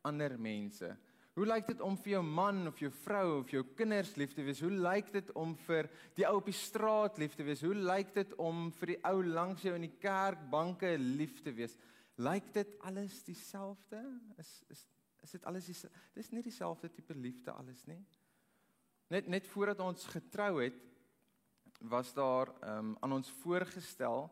ander 0.08 0.36
mense? 0.40 0.90
Hoe 1.38 1.48
lyk 1.48 1.70
dit 1.70 1.82
om 1.86 1.96
vir 2.04 2.18
jou 2.18 2.24
man 2.26 2.66
of 2.68 2.80
jou 2.82 2.90
vrou 3.06 3.40
of 3.40 3.52
jou 3.54 3.62
kinders 3.78 4.16
lief 4.20 4.34
te 4.36 4.44
wees? 4.44 4.60
Hoe 4.60 4.74
lyk 4.74 5.14
dit 5.14 5.30
om 5.40 5.54
vir 5.68 5.88
die 6.18 6.26
ou 6.28 6.36
op 6.42 6.50
die 6.50 6.58
straat 6.58 7.20
lief 7.22 7.38
te 7.38 7.46
wees? 7.48 7.64
Hoe 7.64 7.78
lyk 7.78 8.12
dit 8.18 8.34
om 8.44 8.68
vir 8.82 8.96
die 8.96 9.00
ou 9.08 9.18
langs 9.24 9.64
jou 9.64 9.76
in 9.78 9.88
die 9.88 9.98
kerkbanke 10.04 10.98
lief 11.00 11.40
te 11.46 11.54
wees? 11.56 11.78
Lyk 12.20 12.52
dit 12.58 12.74
alles 12.84 13.22
dieselfde? 13.24 14.04
Is 14.42 14.52
is 14.74 14.84
is 15.22 15.32
dit 15.32 15.46
alles 15.46 15.66
dis 15.66 15.86
dis 16.16 16.32
nie 16.32 16.44
dieselfde 16.44 16.90
tipe 16.92 17.14
liefde 17.14 17.52
alles 17.52 17.86
nie? 17.90 18.00
Net 19.10 19.28
net 19.28 19.48
voordat 19.48 19.80
ons 19.84 20.06
getrou 20.06 20.62
het 20.62 20.86
was 21.80 22.14
daar 22.14 22.52
um, 22.68 22.96
aan 23.00 23.16
ons 23.16 23.32
voorgestel 23.42 24.30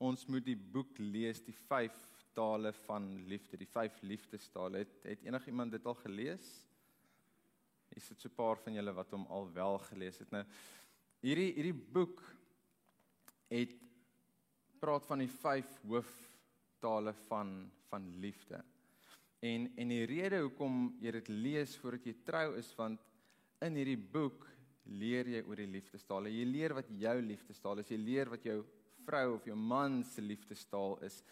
ons 0.00 0.26
moet 0.26 0.44
die 0.44 0.56
boek 0.56 0.98
lees 0.98 1.42
die 1.44 1.56
5 1.56 1.96
tale 2.36 2.72
van 2.86 3.06
liefde 3.28 3.58
die 3.60 3.68
5 3.68 4.00
liefdestale. 4.06 4.84
Het 4.84 5.02
het 5.02 5.24
enigiemand 5.26 5.74
dit 5.74 5.86
al 5.86 5.96
gelees? 5.98 6.46
Is 7.90 8.08
dit 8.08 8.20
so 8.20 8.28
'n 8.28 8.34
paar 8.34 8.56
van 8.56 8.72
julle 8.72 8.92
wat 8.92 9.10
hom 9.10 9.26
al 9.26 9.52
wel 9.52 9.78
gelees 9.78 10.18
het? 10.18 10.30
Nou 10.30 10.44
hierdie 11.20 11.52
hierdie 11.52 11.80
boek 11.92 12.22
het 13.48 13.74
praat 14.80 15.06
van 15.06 15.18
die 15.18 15.28
5 15.28 15.82
hooftale 15.82 17.12
van 17.28 17.70
van 17.90 18.06
liefde 18.20 18.64
en 19.40 19.70
en 19.76 19.92
die 19.92 20.06
rede 20.08 20.42
hoekom 20.44 20.96
jy 21.00 21.14
dit 21.18 21.28
lees 21.28 21.76
voordat 21.80 22.06
jy 22.06 22.14
trou 22.24 22.46
is 22.60 22.70
want 22.76 23.00
in 23.64 23.76
hierdie 23.76 24.00
boek 24.00 24.46
leer 24.90 25.28
jy 25.28 25.42
oor 25.46 25.60
die 25.60 25.70
liefdestaal. 25.70 26.28
Jy 26.30 26.46
leer 26.48 26.74
wat 26.74 26.88
jou 26.98 27.16
liefdestaal 27.22 27.82
is. 27.82 27.90
Jy 27.92 27.98
leer 28.00 28.30
wat 28.32 28.46
jou 28.46 28.58
vrou 29.06 29.36
of 29.36 29.46
jou 29.48 29.56
man 29.56 30.02
se 30.04 30.22
liefdestaal 30.24 30.98
is. 31.06 31.22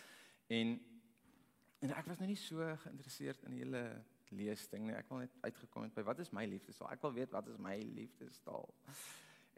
En 0.48 0.78
en 1.78 1.92
ek 1.94 2.08
was 2.10 2.18
nou 2.18 2.26
nie 2.26 2.38
so 2.38 2.64
geïnteresseerd 2.82 3.44
in 3.46 3.54
die 3.54 3.60
hele 3.62 3.82
lees 4.34 4.64
ding 4.72 4.88
nie. 4.88 4.96
Ek 4.98 5.06
wil 5.12 5.22
net 5.22 5.36
uitgekom 5.44 5.86
het 5.86 5.94
by 5.94 6.04
wat 6.08 6.22
is 6.24 6.32
my 6.34 6.42
liefdestaal? 6.48 6.90
Ek 6.90 7.04
wil 7.06 7.14
weet 7.14 7.34
wat 7.34 7.48
is 7.52 7.60
my 7.62 7.76
liefdestaal. 7.94 8.66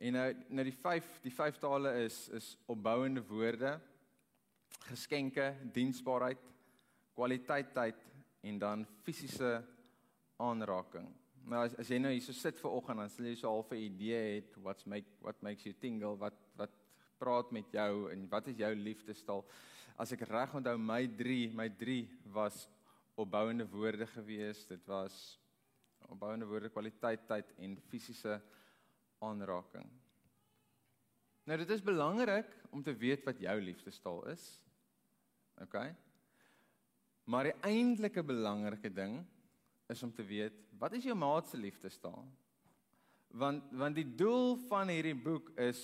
En 0.00 0.16
nou 0.16 0.26
nou 0.48 0.66
die 0.68 0.76
5 0.76 1.08
die 1.24 1.32
5 1.34 1.60
tale 1.62 1.94
is 2.04 2.22
is 2.36 2.52
opbouende 2.70 3.24
woorde, 3.28 3.74
geskenke, 4.90 5.50
diensbaarheid, 5.74 6.44
kwaliteit 7.16 7.72
tyd 7.76 8.06
en 8.40 8.58
dan 8.58 8.86
fisiese 9.02 9.60
aanraking. 10.40 11.08
Nou 11.50 11.64
as, 11.64 11.74
as 11.80 11.88
jy 11.90 11.98
nou 12.00 12.12
hier 12.12 12.24
so 12.24 12.36
sit 12.36 12.58
ver 12.60 12.76
oggend 12.76 13.02
dan 13.02 13.12
sal 13.12 13.28
jy 13.28 13.34
so 13.38 13.52
half 13.52 13.72
'n 13.72 13.82
idee 13.84 14.36
het 14.36 14.56
what's 14.62 14.86
make 14.86 15.08
what 15.20 15.42
makes 15.42 15.64
you 15.64 15.74
tingle, 15.74 16.16
wat 16.16 16.36
wat 16.56 16.70
praat 17.18 17.52
met 17.52 17.68
jou 17.72 18.10
en 18.12 18.28
wat 18.28 18.48
is 18.48 18.56
jou 18.56 18.74
liefdestaal? 18.74 19.44
As 19.96 20.12
ek 20.12 20.24
reg 20.28 20.54
onthou 20.54 20.78
my 20.78 21.06
3, 21.06 21.52
my 21.52 21.68
3 21.68 22.08
was 22.32 22.68
opbouende 23.14 23.66
woorde 23.68 24.06
gewees. 24.06 24.64
Dit 24.66 24.86
was 24.86 25.38
opbouende 26.08 26.46
woorde, 26.46 26.70
kwaliteit, 26.72 27.26
tyd 27.28 27.52
en 27.58 27.76
fisiese 27.90 28.40
aanraking. 29.20 29.90
Nou 31.44 31.58
dit 31.58 31.70
is 31.70 31.82
belangrik 31.82 32.48
om 32.70 32.82
te 32.82 32.94
weet 32.96 33.24
wat 33.24 33.40
jou 33.42 33.56
liefdestaal 33.60 34.26
is. 34.32 34.44
OK? 35.60 35.76
Maar 37.30 37.50
die 37.50 37.58
eintlike 37.62 38.24
belangrike 38.26 38.90
ding 38.90 39.20
is 39.90 40.02
om 40.02 40.10
te 40.14 40.24
weet 40.26 40.56
wat 40.80 40.96
is 40.96 41.04
jou 41.06 41.14
maat 41.14 41.46
se 41.46 41.58
liefdestaal? 41.60 42.24
Want 43.38 43.70
want 43.78 43.98
die 43.98 44.08
doel 44.18 44.56
van 44.66 44.90
hierdie 44.90 45.14
boek 45.14 45.52
is 45.60 45.78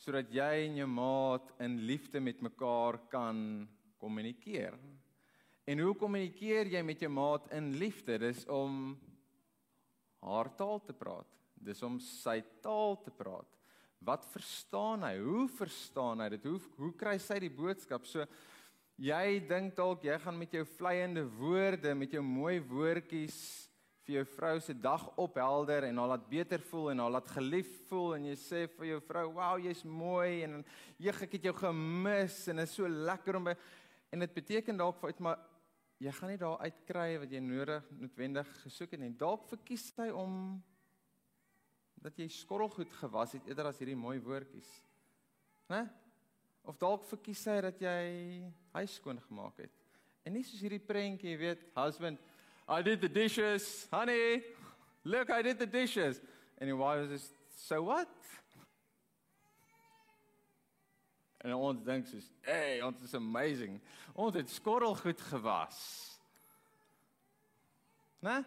sodat 0.00 0.32
jy 0.32 0.64
en 0.64 0.78
jou 0.80 0.88
maat 0.88 1.52
in 1.62 1.76
liefde 1.86 2.22
met 2.24 2.40
mekaar 2.42 2.98
kan 3.12 3.68
kommunikeer. 4.00 4.78
En 5.68 5.82
hoe 5.84 5.92
kommunikeer 5.94 6.72
jy 6.72 6.82
met 6.82 7.04
jou 7.04 7.10
maat 7.12 7.50
in 7.54 7.68
liefde? 7.78 8.16
Dis 8.18 8.46
om 8.50 8.96
haar 10.24 10.50
taal 10.58 10.80
te 10.86 10.96
praat. 10.96 11.28
Dis 11.54 11.82
om 11.86 12.00
sy 12.02 12.40
taal 12.64 12.96
te 13.04 13.12
praat. 13.14 13.46
Wat 14.02 14.24
verstaan 14.32 15.04
hy? 15.06 15.12
Hoe 15.22 15.46
verstaan 15.60 16.24
hy 16.24 16.32
dit? 16.34 16.48
Hoe 16.48 16.58
hoe 16.80 16.94
kry 16.98 17.18
sy 17.22 17.38
die 17.44 17.52
boodskap? 17.52 18.08
So 18.08 18.26
Jy 19.02 19.40
dink 19.50 19.72
dalk 19.74 20.04
jy 20.06 20.14
gaan 20.22 20.36
met 20.38 20.52
jou 20.54 20.62
vleiende 20.76 21.24
woorde, 21.34 21.90
met 21.98 22.12
jou 22.14 22.20
mooi 22.22 22.60
woordjies 22.62 23.38
vir 24.06 24.20
jou 24.20 24.22
vrou 24.36 24.52
se 24.62 24.76
dag 24.78 25.02
ophelder 25.18 25.88
en 25.88 25.96
haar 25.98 26.12
laat 26.12 26.28
beter 26.30 26.62
voel 26.68 26.92
en 26.92 27.00
haar 27.02 27.14
laat 27.16 27.32
gelief 27.34 27.72
voel 27.88 28.14
en 28.14 28.28
jy 28.28 28.36
sê 28.38 28.60
vir 28.76 28.86
jou 28.92 29.00
vrou, 29.08 29.24
"Wow, 29.32 29.58
jy's 29.58 29.82
mooi 29.82 30.44
en 30.44 30.64
jeg 30.98 31.22
ek 31.22 31.32
het 31.32 31.42
jou 31.42 31.52
gemis 31.52 32.48
en 32.48 32.56
dit 32.56 32.68
is 32.68 32.74
so 32.74 32.86
lekker 32.86 33.36
om 33.36 33.44
by 33.44 33.56
en 34.12 34.20
dit 34.20 34.34
beteken 34.34 34.76
dalk 34.76 35.00
vir 35.00 35.08
uit 35.10 35.20
maar 35.20 35.38
jy 35.98 36.12
gaan 36.12 36.30
nie 36.30 36.38
daar 36.38 36.58
uitkry 36.58 37.18
wat 37.18 37.30
jy 37.30 37.40
nodig 37.40 37.90
noodwendig 37.90 38.46
gesoek 38.62 38.90
het 38.92 39.00
nie. 39.00 39.10
Dalk 39.10 39.48
verkies 39.48 39.92
sy 39.96 40.10
om 40.10 40.62
dat 41.96 42.16
jy 42.16 42.28
skorrelgoed 42.28 42.92
gewas 42.92 43.32
het 43.32 43.46
eerder 43.48 43.66
as 43.66 43.78
hierdie 43.78 43.96
mooi 43.96 44.20
woordjies. 44.20 44.84
Né? 45.68 45.90
Of 46.64 46.78
dalk 46.78 47.04
verkies 47.10 47.42
sy 47.42 47.60
dat 47.64 47.80
jy 47.82 48.42
huis 48.76 48.98
skoon 49.00 49.18
gemaak 49.28 49.64
het. 49.64 49.72
En 50.22 50.36
nie 50.36 50.44
soos 50.46 50.62
hierdie 50.62 50.82
prentjie, 50.82 51.32
jy 51.32 51.38
weet, 51.40 51.64
husband, 51.74 52.20
I 52.68 52.82
did 52.82 53.00
the 53.02 53.10
dishes, 53.10 53.88
honey. 53.90 54.42
Look, 55.04 55.30
I 55.30 55.42
did 55.42 55.58
the 55.58 55.66
dishes. 55.66 56.20
And 56.58 56.68
your 56.68 56.78
wife 56.78 57.10
is 57.10 57.32
so 57.56 57.82
what? 57.82 58.08
En 61.42 61.56
ons 61.58 61.82
dink 61.82 62.06
soos, 62.06 62.30
"Hey, 62.40 62.80
ons 62.82 63.02
is 63.02 63.14
amazing. 63.14 63.80
Ons 64.14 64.34
het 64.34 64.50
skorrelgoed 64.50 65.20
gewas." 65.20 66.18
Né? 68.22 68.44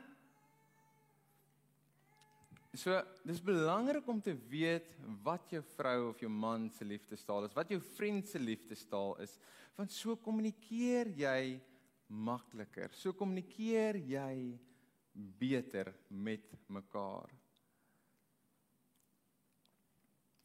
So, 2.75 2.95
dis 3.23 3.39
belangrik 3.39 4.07
om 4.11 4.19
te 4.21 4.33
weet 4.49 4.89
wat 5.23 5.51
jou 5.53 5.61
vrou 5.75 6.09
of 6.09 6.19
jou 6.19 6.29
man 6.31 6.67
se 6.75 6.83
liefdestaal 6.83 7.47
is, 7.47 7.55
wat 7.55 7.69
jou 7.71 7.79
vriend 7.95 8.27
se 8.27 8.39
liefdestaal 8.41 9.15
is, 9.23 9.37
want 9.77 9.93
so 9.95 10.17
kommunikeer 10.19 11.11
jy 11.15 11.55
makliker. 12.07 12.91
So 12.93 13.15
kommunikeer 13.15 13.99
jy 14.03 14.35
beter 15.39 15.93
met 16.09 16.51
mekaar. 16.67 17.31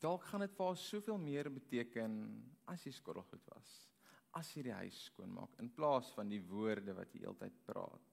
Dalk 0.01 0.25
gaan 0.31 0.47
dit 0.47 0.55
vir 0.57 0.71
haar 0.71 0.79
soveel 0.81 1.19
meer 1.21 1.51
beteken 1.53 2.15
as 2.71 2.87
jy 2.87 2.95
skottelgoed 2.97 3.43
was, 3.51 3.75
as 4.39 4.55
jy 4.55 4.65
die 4.71 4.79
huis 4.79 5.03
skoon 5.11 5.35
maak 5.35 5.59
in 5.61 5.69
plaas 5.75 6.15
van 6.17 6.31
die 6.31 6.41
woorde 6.41 6.95
wat 6.97 7.13
jy 7.13 7.27
heeltyd 7.27 7.59
praat. 7.67 8.10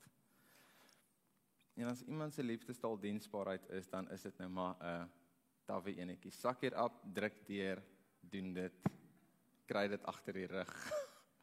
En 1.77 1.85
as 1.85 2.01
iemand 2.09 2.33
se 2.33 2.43
liefdestaal 2.43 2.97
diensbaarheid 2.99 3.69
is, 3.69 3.89
dan 3.89 4.09
is 4.09 4.21
dit 4.25 4.37
nou 4.41 4.49
maar 4.49 4.75
'n 4.79 4.85
uh, 4.85 5.03
tawwe 5.65 5.93
enetjie. 5.95 6.31
Sak 6.31 6.61
hier 6.61 6.73
op, 6.83 6.93
druk 7.13 7.45
deur, 7.45 7.83
doen 8.19 8.53
dit. 8.53 8.73
Kry 9.65 9.87
dit 9.87 10.03
agter 10.03 10.33
die 10.33 10.47
rug. 10.47 10.73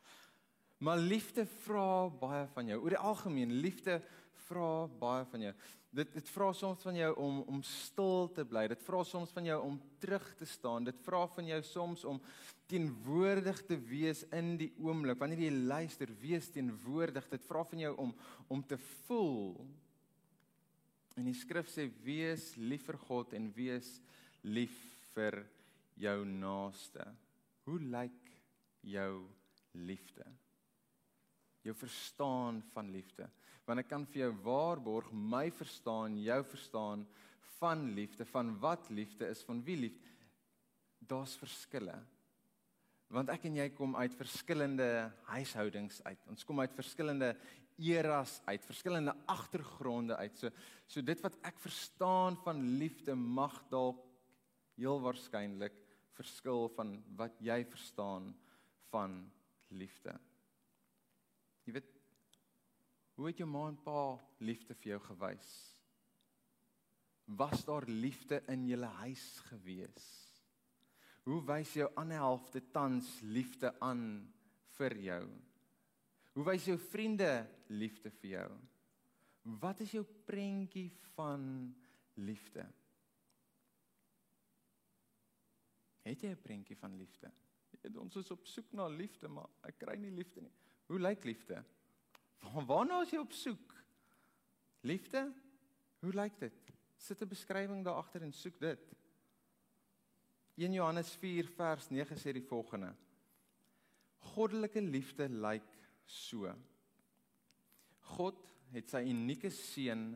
maar 0.84 0.98
liefde 0.98 1.46
vra 1.46 2.08
baie 2.08 2.46
van 2.46 2.66
jou. 2.66 2.80
Oor 2.82 2.96
die 2.96 2.98
algemeen, 2.98 3.52
liefde 3.52 4.00
vra 4.48 4.86
baie 4.98 5.24
van 5.24 5.40
jou. 5.40 5.54
Dit 5.90 6.12
dit 6.12 6.28
vra 6.34 6.50
soms 6.52 6.82
van 6.82 6.98
jou 6.98 7.12
om 7.16 7.40
om 7.46 7.62
stil 7.62 8.32
te 8.34 8.44
bly. 8.44 8.66
Dit 8.68 8.82
vra 8.82 9.04
soms 9.04 9.30
van 9.30 9.44
jou 9.44 9.60
om 9.62 9.80
terug 10.02 10.34
te 10.34 10.44
staan. 10.44 10.84
Dit 10.84 10.98
vra 11.06 11.26
van 11.26 11.46
jou 11.46 11.62
soms 11.62 12.04
om 12.04 12.20
teenwoordig 12.66 13.62
te 13.68 13.78
wees 13.78 14.24
in 14.32 14.56
die 14.56 14.72
oomblik. 14.82 15.18
Wanneer 15.18 15.46
jy 15.46 15.54
luister, 15.54 16.10
wees 16.18 16.50
teenwoordig. 16.50 17.28
Dit 17.28 17.46
vra 17.46 17.62
van 17.64 17.78
jou 17.78 17.96
om 17.96 18.14
om 18.48 18.66
te 18.66 18.78
voel 19.06 19.62
En 21.14 21.28
die 21.28 21.36
skrif 21.38 21.68
sê 21.70 21.86
wees 22.02 22.52
lief 22.58 22.86
vir 22.88 22.98
God 23.06 23.34
en 23.38 23.50
wees 23.54 23.90
lief 24.42 24.74
vir 25.14 25.44
jou 26.00 26.16
naaste. 26.26 27.04
Hoe 27.64 27.78
lyk 27.78 28.32
jou 28.84 29.24
liefde? 29.78 30.26
Jou 31.64 31.74
verstaan 31.78 32.60
van 32.74 32.90
liefde. 32.92 33.28
Want 33.64 33.80
ek 33.80 33.88
kan 33.92 34.04
vir 34.10 34.26
jou 34.26 34.32
waarborg 34.44 35.12
my 35.14 35.46
verstaan, 35.54 36.18
jou 36.20 36.40
verstaan 36.50 37.06
van 37.60 37.86
liefde, 37.96 38.26
van 38.28 38.50
wat 38.60 38.90
liefde 38.92 39.30
is, 39.30 39.44
van 39.46 39.62
wie 39.64 39.78
lief. 39.86 39.96
Daar's 40.98 41.38
verskille. 41.40 41.94
Want 43.14 43.30
ek 43.32 43.46
en 43.48 43.60
jy 43.60 43.68
kom 43.76 43.94
uit 43.96 44.16
verskillende 44.18 44.88
huishoudings 45.30 46.02
uit. 46.04 46.26
Ons 46.32 46.44
kom 46.44 46.60
uit 46.60 46.74
verskillende 46.76 47.30
eras 47.78 48.40
uit, 48.44 48.64
verskillende 48.64 49.14
agtergronde 49.26 50.16
uit. 50.16 50.38
So 50.38 50.50
so 50.86 51.02
dit 51.02 51.20
wat 51.24 51.36
ek 51.42 51.58
verstaan 51.58 52.36
van 52.44 52.60
liefde 52.78 53.14
mag 53.16 53.56
dalk 53.72 54.02
heel 54.76 55.00
waarskynlik 55.00 55.76
verskil 56.14 56.68
van 56.76 56.96
wat 57.18 57.38
jy 57.42 57.62
verstaan 57.66 58.28
van 58.92 59.16
liefde. 59.74 60.14
Jy 61.64 61.78
weet 61.78 61.90
hoe 63.14 63.28
het 63.30 63.40
jou 63.40 63.48
ma 63.48 63.68
en 63.70 63.78
pa 63.78 64.02
liefde 64.42 64.74
vir 64.74 64.94
jou 64.94 65.00
gewys? 65.08 65.50
Was 67.38 67.64
daar 67.64 67.86
liefde 67.88 68.42
in 68.52 68.66
julle 68.68 68.90
huis 69.00 69.26
gewees? 69.48 70.06
Hoe 71.24 71.40
wys 71.48 71.72
jou 71.78 71.88
ander 71.96 72.20
helfte 72.20 72.60
tans 72.74 73.08
liefde 73.22 73.70
aan 73.80 74.02
vir 74.76 74.96
jou? 75.06 75.22
Hoe 76.34 76.44
wys 76.50 76.66
jou 76.68 76.76
vriende 76.90 77.30
liefde 77.68 78.10
vir 78.20 78.30
jou? 78.30 78.48
Wat 79.60 79.80
is 79.80 79.92
jou 79.92 80.04
prentjie 80.26 80.90
van 81.14 81.74
liefde? 82.14 82.64
Het 86.04 86.22
jy 86.22 86.30
'n 86.30 86.42
prentjie 86.42 86.76
van 86.76 86.96
liefde? 86.96 87.32
Ons 87.96 88.16
is 88.16 88.30
op 88.30 88.46
soek 88.46 88.72
na 88.72 88.86
liefde, 88.88 89.28
maar 89.28 89.48
ek 89.62 89.78
kry 89.78 89.96
nie 89.96 90.10
liefde 90.10 90.40
nie. 90.40 90.52
Hoe 90.86 90.98
lyk 90.98 91.24
liefde? 91.24 91.64
Waarna 92.40 93.02
is 93.02 93.10
jy 93.10 93.18
op 93.18 93.32
soek? 93.32 93.74
Liefde? 94.80 95.32
Hoe 96.00 96.12
lyk 96.12 96.38
dit? 96.38 96.72
Sit 96.96 97.22
'n 97.22 97.28
beskrywing 97.28 97.84
daar 97.84 97.94
agter 97.94 98.22
en 98.22 98.32
soek 98.32 98.58
dit. 98.60 98.94
1 100.56 100.72
Johannes 100.72 101.16
4 101.16 101.48
vers 101.48 101.88
9 101.90 102.16
sê 102.16 102.32
die 102.32 102.46
volgende: 102.46 102.94
Goddelike 104.34 104.80
liefde 104.80 105.28
lyk 105.28 105.88
so. 106.04 106.54
God 108.16 108.38
het 108.74 108.90
sy 108.90 109.04
unieke 109.08 109.50
seun 109.50 110.14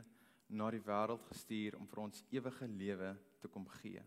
na 0.48 0.70
die 0.72 0.82
wêreld 0.84 1.24
gestuur 1.28 1.76
om 1.78 1.86
vir 1.88 2.02
ons 2.02 2.24
ewige 2.34 2.68
lewe 2.68 3.14
te 3.42 3.50
kom 3.52 3.66
gee. 3.80 4.02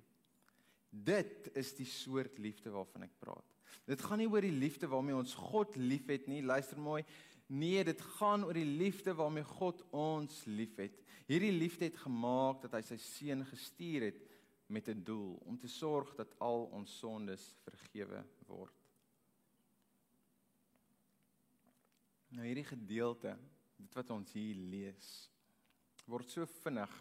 Dit 0.92 1.52
is 1.56 1.72
die 1.78 1.88
soort 1.88 2.40
liefde 2.42 2.74
waarvan 2.74 3.08
ek 3.08 3.16
praat. 3.22 3.48
Dit 3.88 4.02
gaan 4.04 4.20
nie 4.20 4.30
oor 4.30 4.44
die 4.44 4.54
liefde 4.54 4.90
waarmee 4.92 5.16
ons 5.16 5.34
God 5.38 5.78
liefhet 5.80 6.28
nie. 6.28 6.42
Luister 6.44 6.80
mooi. 6.80 7.02
Nee, 7.52 7.84
dit 7.84 8.02
gaan 8.18 8.46
oor 8.48 8.56
die 8.56 8.68
liefde 8.68 9.16
waarmee 9.16 9.48
God 9.48 9.82
ons 9.96 10.44
liefhet. 10.48 11.00
Hierdie 11.28 11.54
liefde 11.56 11.88
het 11.88 12.00
gemaak 12.04 12.62
dat 12.66 12.78
hy 12.78 12.84
sy 12.86 13.00
seun 13.00 13.46
gestuur 13.48 14.10
het 14.10 14.22
met 14.72 14.88
'n 14.88 15.04
doel 15.04 15.36
om 15.46 15.58
te 15.60 15.68
sorg 15.68 16.16
dat 16.16 16.36
al 16.40 16.70
ons 16.72 16.98
sondes 17.00 17.56
vergewe 17.64 18.24
word. 18.48 18.76
Nou 22.32 22.46
hierdie 22.46 22.68
gedeelte, 22.68 23.38
dit 23.82 24.00
wat 24.00 24.14
ons 24.16 24.34
hier 24.34 24.56
lees, 24.56 25.12
word 26.08 26.30
so 26.30 26.46
vinnig, 26.62 26.96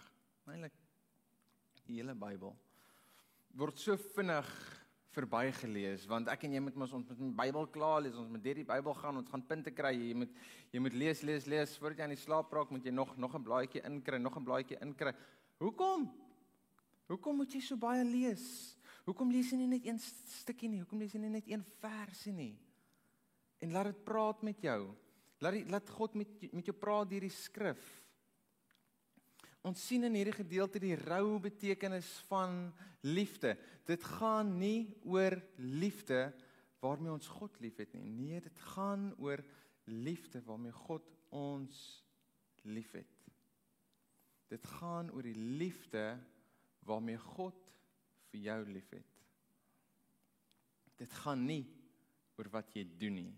eintlik 0.46 0.74
die 1.86 2.00
hele 2.00 2.14
Bybel 2.14 2.56
word 3.58 3.80
so 3.82 3.96
vinnig 4.14 4.46
verbygelees 5.10 6.04
want 6.10 6.30
ek 6.30 6.44
en 6.46 6.54
jy 6.54 6.62
moet 6.62 6.76
mos 6.78 6.92
ons 6.94 7.08
met 7.10 7.18
die 7.18 7.30
Bybel 7.40 7.66
klaar 7.74 7.98
lees, 8.04 8.18
ons 8.18 8.30
moet 8.30 8.42
deur 8.44 8.60
die 8.60 8.68
Bybel 8.68 8.94
gaan, 9.00 9.18
ons 9.18 9.30
gaan 9.30 9.42
punte 9.46 9.72
kry. 9.74 9.92
Jy 9.96 10.14
moet 10.22 10.36
jy 10.70 10.82
moet 10.84 10.94
lees, 10.94 11.22
lees, 11.26 11.48
lees 11.50 11.74
voordat 11.80 11.98
jy 11.98 12.06
aan 12.06 12.14
die 12.14 12.20
slaap 12.20 12.52
raak, 12.54 12.70
moet 12.70 12.86
jy 12.86 12.94
nog 12.94 13.16
nog 13.18 13.34
'n 13.34 13.42
blaadjie 13.42 13.82
inkry, 13.82 14.18
nog 14.18 14.36
'n 14.38 14.44
blaadjie 14.44 14.78
inkry. 14.80 15.12
Hoekom? 15.58 16.10
Hoekom 17.08 17.36
moet 17.36 17.52
jy 17.52 17.60
so 17.60 17.76
baie 17.76 18.04
lees? 18.04 18.76
Hoekom 19.04 19.30
lees 19.30 19.50
jy 19.50 19.56
nie 19.56 19.66
net 19.66 19.86
een 19.86 19.98
stukkie 19.98 20.68
nie? 20.68 20.78
Hoekom 20.78 20.98
lees 20.98 21.12
jy 21.12 21.18
nie 21.20 21.30
net 21.30 21.48
een 21.48 21.64
versie 21.80 22.32
nie? 22.32 22.58
En 23.58 23.72
laat 23.72 23.86
dit 23.86 24.04
praat 24.04 24.42
met 24.42 24.60
jou. 24.62 24.94
Laat 25.40 25.56
die, 25.56 25.64
laat 25.72 25.90
God 25.96 26.16
met 26.20 26.52
met 26.52 26.68
jou 26.68 26.76
praat 26.76 27.08
deur 27.10 27.24
die 27.24 27.32
skrif. 27.32 27.80
Ons 29.66 29.82
sien 29.84 30.04
in 30.08 30.16
hierdie 30.16 30.36
gedeelte 30.36 30.80
die 30.80 30.96
rou 30.96 31.38
betekenis 31.42 32.08
van 32.30 32.70
liefde. 33.04 33.54
Dit 33.88 34.04
gaan 34.16 34.54
nie 34.60 34.88
oor 35.04 35.36
liefde 35.56 36.30
waarmee 36.80 37.12
ons 37.12 37.28
God 37.28 37.58
liefhet 37.60 37.92
nie. 37.92 38.08
Nee, 38.08 38.40
dit 38.40 38.62
gaan 38.72 39.10
oor 39.20 39.42
liefde 39.84 40.40
waarmee 40.46 40.72
God 40.72 41.04
ons 41.36 41.80
liefhet. 42.64 43.20
Dit 44.50 44.64
gaan 44.80 45.12
oor 45.12 45.28
die 45.28 45.36
liefde 45.36 46.04
waarmee 46.88 47.20
God 47.20 47.68
vir 48.30 48.40
jou 48.48 48.58
liefhet. 48.66 49.20
Dit 51.00 51.12
gaan 51.22 51.44
nie 51.46 51.64
oor 52.40 52.48
wat 52.52 52.72
jy 52.74 52.86
doen 52.98 53.20
nie. 53.20 53.34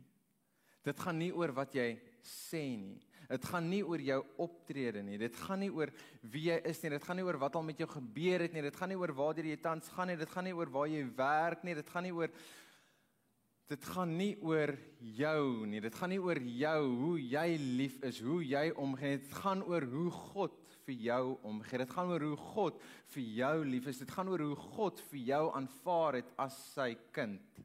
Dit 0.82 1.00
gaan 1.00 1.18
nie 1.18 1.30
oor 1.34 1.52
wat 1.54 1.74
jy 1.76 1.94
sê 2.26 2.62
nie. 2.78 3.00
Dit 3.30 3.44
gaan 3.48 3.68
nie 3.70 3.80
oor 3.86 4.02
jou 4.02 4.18
optrede 4.44 5.00
nie. 5.04 5.16
Dit 5.20 5.36
gaan 5.40 5.62
nie 5.62 5.70
oor 5.72 5.92
wie 6.34 6.48
jy 6.50 6.58
is 6.68 6.82
nie. 6.82 6.90
Dit 6.92 7.04
gaan 7.06 7.16
nie 7.16 7.24
oor 7.24 7.38
wat 7.40 7.54
al 7.56 7.64
met 7.64 7.78
jou 7.80 7.88
gebeur 7.88 8.44
het 8.44 8.52
nie. 8.52 8.64
Dit 8.66 8.76
gaan 8.76 8.92
nie 8.92 8.98
oor 9.00 9.14
waar 9.16 9.38
jy 9.40 9.56
tans 9.62 9.88
gaan 9.94 10.12
nie. 10.12 10.18
Dit 10.20 10.32
gaan 10.32 10.44
nie 10.48 10.56
oor 10.58 10.72
waar 10.74 10.90
jy 10.90 11.06
werk 11.16 11.64
nie. 11.64 11.76
Dit 11.78 11.88
gaan 11.92 12.06
nie 12.08 12.16
oor 12.16 12.34
Dit 13.72 13.86
gaan 13.88 14.10
nie 14.18 14.34
oor 14.44 14.74
jou 15.16 15.64
nie. 15.64 15.80
Dit 15.80 15.94
gaan 15.96 16.10
nie 16.12 16.20
oor 16.20 16.36
jou 16.36 16.80
hoe 16.98 17.14
jy 17.22 17.46
lief 17.78 17.94
is, 18.04 18.18
hoe 18.20 18.42
jy 18.44 18.66
omgee. 18.76 19.20
Dit 19.22 19.32
gaan 19.38 19.62
oor 19.64 19.86
hoe 19.88 20.10
God 20.12 20.58
vir 20.84 20.98
jou 21.06 21.22
omgee. 21.48 21.80
Dit 21.80 21.94
gaan 21.94 22.10
oor 22.12 22.26
hoe 22.26 22.36
God 22.52 22.82
vir 23.14 23.30
jou 23.38 23.54
lief 23.64 23.88
is. 23.88 24.02
Dit 24.02 24.12
gaan 24.12 24.28
oor 24.28 24.44
hoe 24.44 24.58
God 24.74 25.00
vir 25.08 25.22
jou 25.30 25.42
aanvaar 25.56 26.20
het 26.20 26.34
as 26.42 26.58
sy 26.74 26.90
kind. 27.16 27.62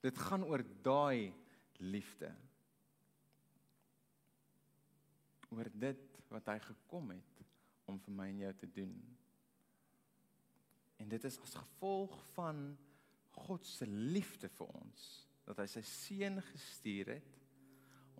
Dit 0.00 0.16
gaan 0.30 0.46
oor 0.48 0.64
daai 0.86 1.34
liefde. 1.80 2.30
Oor 5.50 5.70
dit 5.72 6.20
wat 6.30 6.52
hy 6.52 6.58
gekom 6.62 7.10
het 7.14 7.42
om 7.90 7.98
vir 8.04 8.14
my 8.14 8.28
en 8.30 8.44
jou 8.44 8.52
te 8.60 8.68
doen. 8.70 8.94
En 11.00 11.08
dit 11.10 11.24
is 11.26 11.40
as 11.42 11.56
gevolg 11.58 12.14
van 12.36 12.62
God 13.40 13.66
se 13.66 13.86
liefde 13.88 14.50
vir 14.58 14.72
ons 14.80 15.08
dat 15.48 15.62
hy 15.62 15.66
sy 15.70 15.82
seun 15.86 16.38
gestuur 16.52 17.14
het 17.16 17.38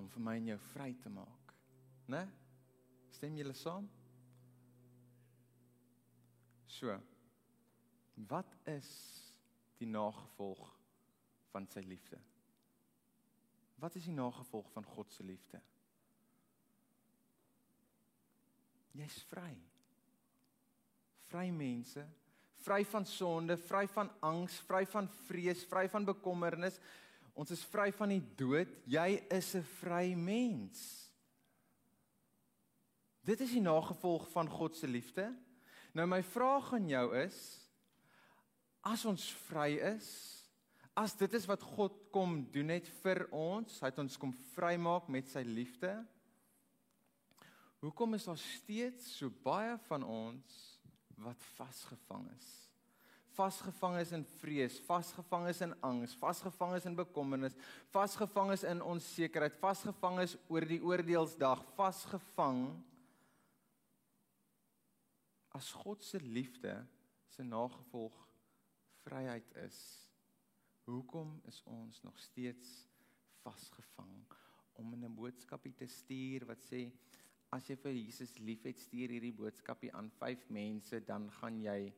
om 0.00 0.08
vir 0.10 0.24
my 0.24 0.36
en 0.40 0.52
jou 0.54 0.58
vry 0.72 0.90
te 1.02 1.12
maak. 1.12 1.54
Né? 2.10 2.24
Stem 3.14 3.36
julle 3.38 3.54
saam? 3.54 3.86
So. 6.70 6.96
Wat 8.30 8.56
is 8.68 8.90
die 9.80 9.88
nagevolg 9.88 10.64
van 11.52 11.68
sy 11.70 11.84
liefde? 11.86 12.18
Wat 13.80 13.94
is 13.96 14.04
die 14.04 14.14
nagevolg 14.14 14.68
van 14.74 14.84
God 14.84 15.12
se 15.12 15.24
liefde? 15.24 15.60
Jy's 18.92 19.22
vry. 19.30 19.52
Vry 21.30 21.46
mense, 21.54 22.02
vry 22.60 22.82
van 22.84 23.06
sonde, 23.06 23.56
vry 23.56 23.86
van 23.88 24.10
angs, 24.26 24.58
vry 24.66 24.82
van 24.90 25.08
vrees, 25.28 25.62
vry 25.70 25.86
van 25.88 26.04
bekommernis. 26.04 26.80
Ons 27.38 27.54
is 27.54 27.62
vry 27.70 27.88
van 27.94 28.12
die 28.12 28.22
dood. 28.36 28.72
Jy 28.84 29.22
is 29.30 29.54
'n 29.54 29.62
vry 29.62 30.14
mens. 30.14 31.08
Dit 33.24 33.40
is 33.40 33.52
die 33.52 33.62
nagevolg 33.62 34.28
van 34.32 34.48
God 34.48 34.76
se 34.76 34.88
liefde. 34.88 35.30
Nou 35.92 36.06
my 36.06 36.22
vraag 36.22 36.72
aan 36.72 36.88
jou 36.88 37.16
is 37.16 37.60
as 38.80 39.04
ons 39.04 39.32
vry 39.32 39.76
is, 39.76 40.39
as 41.00 41.14
dit 41.16 41.32
is 41.38 41.46
wat 41.48 41.62
God 41.64 41.96
kom 42.12 42.42
doen 42.52 42.74
het 42.74 42.88
vir 43.00 43.24
ons, 43.32 43.78
hy 43.80 43.88
het 43.88 44.00
ons 44.02 44.18
kom 44.20 44.32
vrymaak 44.52 45.08
met 45.12 45.30
sy 45.32 45.42
liefde. 45.46 45.94
Hoekom 47.80 48.18
is 48.18 48.26
daar 48.28 48.40
steeds 48.40 49.06
so 49.16 49.32
baie 49.44 49.78
van 49.86 50.04
ons 50.04 50.58
wat 51.24 51.46
vasgevang 51.56 52.26
is? 52.34 52.50
Vasgevang 53.32 53.96
is 54.02 54.12
in 54.12 54.26
vrees, 54.42 54.76
vasgevang 54.84 55.46
is 55.48 55.62
in 55.64 55.72
angs, 55.86 56.12
vasgevang 56.20 56.74
is 56.76 56.84
in 56.90 56.98
bekommernis, 56.98 57.56
vasgevang 57.94 58.52
is 58.52 58.66
in 58.68 58.82
onsekerheid, 58.84 59.56
vasgevang 59.62 60.20
is 60.26 60.36
oor 60.50 60.66
die 60.68 60.80
oordeelsdag, 60.84 61.62
vasgevang 61.78 62.66
as 65.56 65.72
God 65.80 66.04
se 66.04 66.20
liefde 66.20 66.74
se 67.32 67.46
nagevolg 67.46 68.18
vryheid 69.06 69.56
is. 69.64 69.80
Hoekom 70.84 71.40
is 71.48 71.62
ons 71.64 72.02
nog 72.02 72.18
steeds 72.18 72.88
vasgevang 73.42 74.26
om 74.72 74.94
'n 74.94 75.14
boodskapie 75.14 75.74
te 75.74 75.86
stuur 75.86 76.46
wat 76.46 76.62
sê 76.62 76.90
as 77.50 77.66
jy 77.66 77.76
vir 77.76 77.92
Jesus 77.92 78.38
liefhet, 78.38 78.78
stuur 78.78 79.08
hierdie 79.08 79.34
boodskapie 79.34 79.92
aan 79.92 80.10
5 80.10 80.48
mense, 80.48 81.00
dan 81.04 81.30
gaan 81.30 81.60
jy 81.60 81.92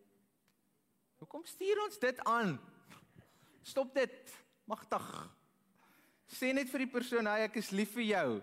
Hoekom 1.23 1.45
stuur 1.47 1.79
ons 1.85 1.99
dit 2.03 2.21
aan? 2.27 2.57
Stop 3.62 3.95
dit. 3.95 4.33
Magtig. 4.66 5.05
Sê 6.27 6.51
net 6.51 6.71
vir 6.73 6.83
die 6.83 6.90
persoon, 6.90 7.27
"Hy, 7.27 7.45
ek 7.47 7.57
is 7.57 7.71
lief 7.71 7.92
vir 7.95 8.03
jou." 8.03 8.42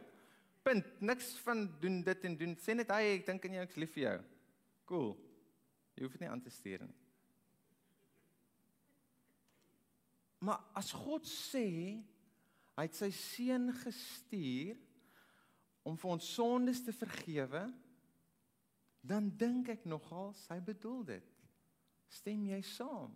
Punt. 0.64 1.02
Niks 1.02 1.38
van 1.40 1.68
doen 1.82 2.04
dit 2.04 2.24
en 2.24 2.38
doen. 2.38 2.56
Sê 2.56 2.76
net, 2.76 2.88
"Hy, 2.88 3.20
ek 3.20 3.26
dink 3.26 3.46
aan 3.46 3.52
jou, 3.52 3.64
ek 3.64 3.70
is 3.70 3.76
lief 3.76 3.94
vir 3.94 4.04
jou." 4.04 4.24
Cool. 4.86 5.18
Jy 5.96 6.04
hoef 6.04 6.12
dit 6.12 6.22
nie 6.22 6.30
aan 6.30 6.42
te 6.42 6.50
stuur 6.50 6.80
nie. 6.86 6.96
Maar 10.50 10.64
as 10.74 10.90
God 10.98 11.28
sê 11.30 11.68
hy 12.74 12.86
het 12.88 12.96
sy 12.98 13.12
seun 13.14 13.70
gestuur 13.84 14.80
om 15.86 15.98
vir 16.00 16.14
ons 16.16 16.30
sondes 16.34 16.82
te 16.82 16.94
vergewe, 16.96 17.68
dan 19.06 19.30
dink 19.30 19.70
ek 19.76 19.86
nogal 19.86 20.34
hy 20.50 20.58
bedoel 20.66 21.04
dit. 21.12 21.36
Stem 22.10 22.48
jy 22.50 22.58
saam? 22.66 23.14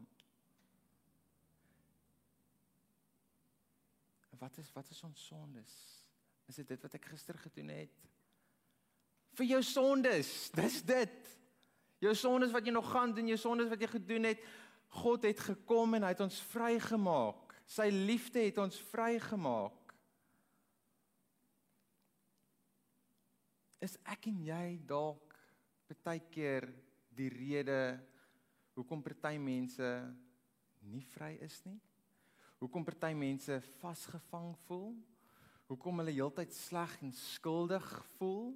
Wat 4.37 4.59
is 4.61 4.69
wat 4.75 4.89
is 4.93 5.01
ons 5.07 5.25
sondes? 5.31 5.73
Is 6.51 6.59
dit 6.61 6.69
dit 6.75 6.85
wat 6.85 6.97
ek 6.99 7.09
gister 7.15 7.37
gedoen 7.41 7.71
het? 7.73 8.01
Vir 9.39 9.55
jou 9.55 9.61
sondes, 9.65 10.51
dis 10.53 10.81
dit. 10.85 11.33
Jou 12.03 12.13
sondes 12.19 12.51
wat 12.53 12.67
jy 12.67 12.75
nog 12.75 12.91
gaan 12.91 13.15
doen, 13.15 13.31
jou 13.31 13.39
sondes 13.39 13.71
wat 13.71 13.81
jy 13.81 13.89
gedoen 13.95 14.29
het, 14.29 14.43
God 14.93 15.25
het 15.25 15.39
gekom 15.41 15.97
en 15.97 16.06
hy 16.06 16.12
het 16.13 16.21
ons 16.25 16.39
vrygemaak. 16.51 17.56
Sy 17.65 17.88
liefde 17.93 18.43
het 18.43 18.60
ons 18.62 18.77
vrygemaak. 18.91 19.95
Is 23.84 23.97
ek 24.08 24.29
en 24.32 24.43
jy 24.47 24.67
dalk 24.88 25.34
baie 26.03 26.21
keer 26.34 26.65
die 27.13 27.29
rede 27.29 27.99
hoekom 28.73 29.03
party 29.06 29.36
mense 29.38 29.89
nie 30.89 31.03
vry 31.13 31.36
is 31.45 31.60
nie? 31.67 31.77
Hoekom 32.63 32.86
party 32.88 33.12
mense 33.17 33.60
vasgevang 33.82 34.53
voel? 34.65 34.95
Hoekom 35.69 36.01
hulle 36.01 36.15
heeltyd 36.15 36.53
sleg 36.56 36.95
en 37.06 37.13
skuldig 37.17 37.86
voel? 38.17 38.53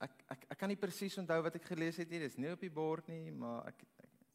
Ek 0.00 0.24
ek 0.30 0.44
ek 0.54 0.58
kan 0.58 0.70
nie 0.70 0.78
presies 0.78 1.18
onthou 1.18 1.40
wat 1.42 1.56
ek 1.58 1.70
gelees 1.70 1.96
het 1.96 2.10
nie. 2.10 2.20
Dis 2.22 2.38
nie 2.38 2.52
op 2.52 2.60
die 2.62 2.70
bord 2.70 3.08
nie, 3.08 3.30
maar 3.30 3.66
ek, 3.72 3.84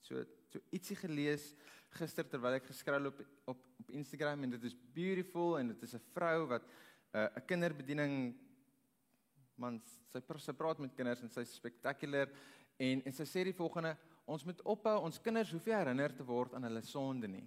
so 0.04 0.23
so 0.52 0.60
ietsie 0.76 0.97
gelees 0.99 1.54
gister 1.97 2.26
terwyl 2.28 2.58
ek 2.58 2.67
geskrol 2.69 3.12
op 3.12 3.21
op 3.47 3.62
op 3.84 3.91
Instagram 3.91 4.43
en 4.43 4.56
dit 4.56 4.63
is 4.69 4.76
beautiful 4.95 5.58
en 5.60 5.73
dit 5.73 5.84
is 5.84 5.95
'n 5.95 6.04
vrou 6.13 6.47
wat 6.47 6.63
'n 6.63 7.17
uh, 7.17 7.45
kinderbediening 7.47 8.36
man 9.56 9.82
sy 10.12 10.19
sy 10.38 10.54
praat 10.54 10.80
met 10.80 10.95
kinders 10.95 11.21
en 11.21 11.30
sy's 11.30 11.56
spectacular 11.56 12.30
en 12.80 13.02
en 13.06 13.13
sy 13.13 13.23
sê 13.23 13.43
die 13.43 13.54
volgende 13.54 13.97
ons 14.26 14.45
moet 14.45 14.62
ophou 14.62 14.97
ons 15.04 15.19
kinders 15.19 15.52
hoef 15.52 15.65
nie 15.65 15.76
herinner 15.76 16.15
te 16.15 16.23
word 16.23 16.54
aan 16.54 16.63
hulle 16.63 16.82
sonde 16.82 17.28
nie. 17.28 17.45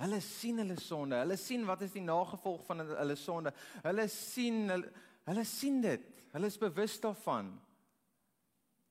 Hulle 0.00 0.20
sien 0.24 0.58
hulle 0.58 0.76
sonde. 0.80 1.18
Hulle 1.20 1.36
sien 1.36 1.66
wat 1.68 1.82
is 1.82 1.92
die 1.92 2.02
nagevolg 2.02 2.64
van 2.66 2.80
hulle 2.88 3.16
sonde. 3.20 3.52
Hulle 3.84 4.06
sien 4.08 4.70
hulle, 4.72 4.92
hulle 5.28 5.44
sien 5.44 5.80
dit. 5.84 6.06
Hulle 6.32 6.46
is 6.46 6.58
bewus 6.60 6.96
daarvan. 7.02 7.50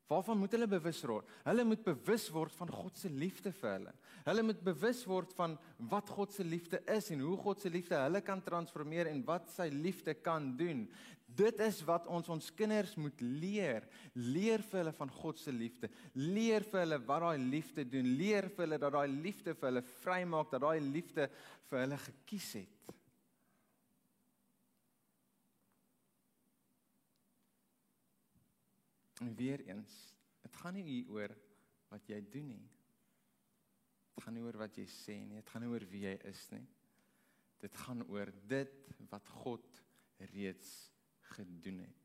Waarvan 0.09 0.39
moet 0.41 0.55
hulle 0.57 0.65
bewus 0.65 1.03
word? 1.05 1.27
Hulle 1.45 1.63
moet 1.69 1.83
bewus 1.85 2.23
word 2.33 2.53
van 2.57 2.71
God 2.73 2.97
se 2.97 3.11
liefde 3.13 3.51
vir 3.53 3.69
hulle. 3.75 3.91
Hulle 4.25 4.45
moet 4.47 4.63
bewus 4.65 5.03
word 5.05 5.35
van 5.37 5.53
wat 5.91 6.09
God 6.09 6.33
se 6.33 6.45
liefde 6.45 6.79
is 6.89 7.11
en 7.13 7.21
hoe 7.21 7.35
God 7.37 7.61
se 7.61 7.69
liefde 7.69 7.97
hulle 7.97 8.23
kan 8.25 8.41
transformeer 8.41 9.11
en 9.11 9.21
wat 9.27 9.51
sy 9.53 9.67
liefde 9.69 10.15
kan 10.17 10.49
doen. 10.57 10.87
Dit 11.29 11.61
is 11.61 11.83
wat 11.85 12.09
ons 12.09 12.31
ons 12.33 12.49
kinders 12.57 12.95
moet 12.97 13.21
leer. 13.21 13.85
Leer 14.17 14.65
vir 14.71 14.81
hulle 14.81 14.95
van 14.97 15.13
God 15.13 15.37
se 15.37 15.53
liefde. 15.53 15.91
Leer 16.17 16.65
vir 16.65 16.81
hulle 16.87 16.99
wat 17.05 17.25
daai 17.27 17.45
liefde 17.45 17.85
doen. 17.85 18.09
Leer 18.17 18.49
vir 18.49 18.65
hulle 18.65 18.81
dat 18.81 18.97
daai 18.97 19.13
liefde 19.13 19.53
vir 19.53 19.69
hulle 19.69 19.85
vrymaak, 19.99 20.49
dat 20.49 20.65
daai 20.65 20.79
liefde 20.89 21.29
vir 21.69 21.83
hulle 21.83 22.01
gekies 22.09 22.49
het. 22.63 22.95
En 29.19 29.35
weer 29.35 29.65
eens, 29.67 29.95
dit 30.41 30.55
gaan 30.55 30.73
nie 30.73 30.85
hier 30.87 31.09
oor 31.11 31.35
wat 31.91 32.07
jy 32.07 32.19
doen 32.31 32.47
nie. 32.53 32.65
Dit 34.15 34.23
gaan 34.23 34.35
nie 34.37 34.43
oor 34.43 34.59
wat 34.61 34.77
jy 34.79 34.85
sê 34.91 35.17
nie, 35.19 35.39
dit 35.39 35.51
gaan 35.51 35.65
nie 35.65 35.71
oor 35.71 35.85
wie 35.91 36.05
jy 36.05 36.15
is 36.29 36.45
nie. 36.53 36.65
Dit 37.59 37.75
gaan 37.83 38.05
oor 38.07 38.31
dit 38.47 38.89
wat 39.11 39.27
God 39.41 39.81
reeds 40.31 40.71
gedoen 41.35 41.83
het. 41.83 41.99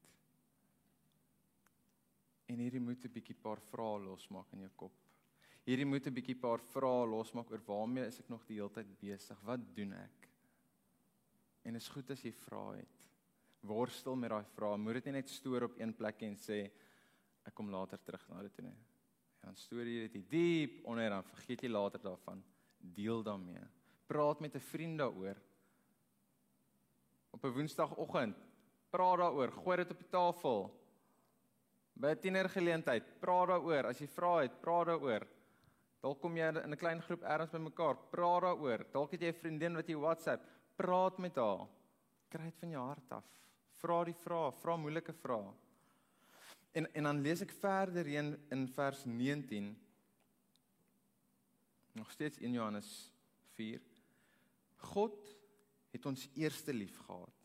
En 2.50 2.60
hierdie 2.60 2.82
moet 2.82 3.04
'n 3.04 3.12
bietjie 3.12 3.34
paar 3.34 3.60
vrae 3.70 3.98
losmaak 3.98 4.52
in 4.52 4.60
jou 4.60 4.70
kop. 4.76 4.92
Hierdie 5.64 5.86
moet 5.86 6.06
'n 6.06 6.14
bietjie 6.14 6.36
paar 6.36 6.60
vrae 6.60 7.06
losmaak 7.06 7.50
oor 7.50 7.62
waarmee 7.66 8.06
is 8.06 8.20
ek 8.20 8.28
nog 8.28 8.44
die 8.46 8.56
hele 8.56 8.70
tyd 8.70 9.00
besig? 9.00 9.40
Wat 9.40 9.60
doen 9.76 9.92
ek? 9.92 10.28
En 11.64 11.74
is 11.74 11.88
goed 11.88 12.10
as 12.10 12.22
jy 12.22 12.32
vra 12.32 12.72
het. 12.76 13.08
Worstel 13.60 14.16
met 14.16 14.30
daai 14.30 14.44
vrae. 14.44 14.76
Moet 14.76 14.94
dit 14.94 15.04
nie 15.04 15.12
net 15.12 15.28
stoor 15.28 15.62
op 15.62 15.78
een 15.78 15.94
plek 15.94 16.22
en 16.22 16.36
sê 16.36 16.70
ek 17.44 17.54
kom 17.54 17.70
later 17.70 18.00
terug 18.02 18.28
na 18.28 18.42
dit 18.42 18.54
toe 18.54 18.64
nie. 18.64 18.76
Dan 19.44 19.56
storie 19.56 20.08
dit 20.08 20.30
diep 20.30 20.84
onder 20.88 21.10
dan 21.10 21.24
vergeet 21.24 21.62
jy 21.62 21.68
later 21.68 22.00
daarvan. 22.00 22.42
Deel 22.78 23.22
daarmee. 23.22 23.64
Praat 24.06 24.40
met 24.40 24.54
'n 24.54 24.60
vriend 24.60 24.98
daaroor. 24.98 25.36
Op 27.30 27.44
'n 27.44 27.52
Woensdagoggend, 27.52 28.36
praat 28.90 29.18
daaroor, 29.18 29.52
gooi 29.52 29.76
dit 29.76 29.90
op 29.90 29.98
die 29.98 30.08
tafel. 30.08 30.70
By 31.92 32.08
'n 32.08 32.20
tienergeleentheid, 32.20 33.20
praat 33.20 33.48
daaroor. 33.48 33.86
As 33.86 33.98
jy 33.98 34.06
vra 34.06 34.36
het, 34.42 34.60
praat 34.60 34.86
daaroor. 34.86 35.26
Dalk 36.00 36.20
kom 36.20 36.36
jy 36.36 36.48
in 36.48 36.72
'n 36.72 36.76
klein 36.76 37.02
groep 37.02 37.22
ergens 37.22 37.50
bymekaar, 37.50 37.96
praat 38.10 38.42
daaroor. 38.42 38.86
Dalk 38.92 39.10
het 39.12 39.20
jy 39.20 39.28
'n 39.28 39.40
vriendin 39.42 39.74
wat 39.74 39.88
jy 39.88 39.96
WhatsApp, 39.96 40.42
praat 40.76 41.18
met 41.18 41.36
haar. 41.36 41.68
Kry 42.28 42.44
dit 42.44 42.58
van 42.58 42.70
jou 42.70 42.86
hart 42.86 43.12
af. 43.12 43.24
Vra 43.72 44.04
die 44.04 44.14
vrae, 44.14 44.52
vra 44.52 44.76
moeilike 44.76 45.12
vrae. 45.12 45.52
En 46.74 46.88
en 46.92 47.06
dan 47.06 47.20
lees 47.22 47.42
ek 47.44 47.52
verder 47.62 48.08
in 48.10 48.34
in 48.50 48.66
vers 48.74 49.04
19 49.06 49.68
nog 51.94 52.10
steeds 52.10 52.38
in 52.42 52.56
Johannes 52.56 52.88
4 53.54 53.82
God 54.90 55.36
het 55.94 56.06
ons 56.10 56.26
eerste 56.34 56.74
lief 56.74 56.96
gehad 57.06 57.44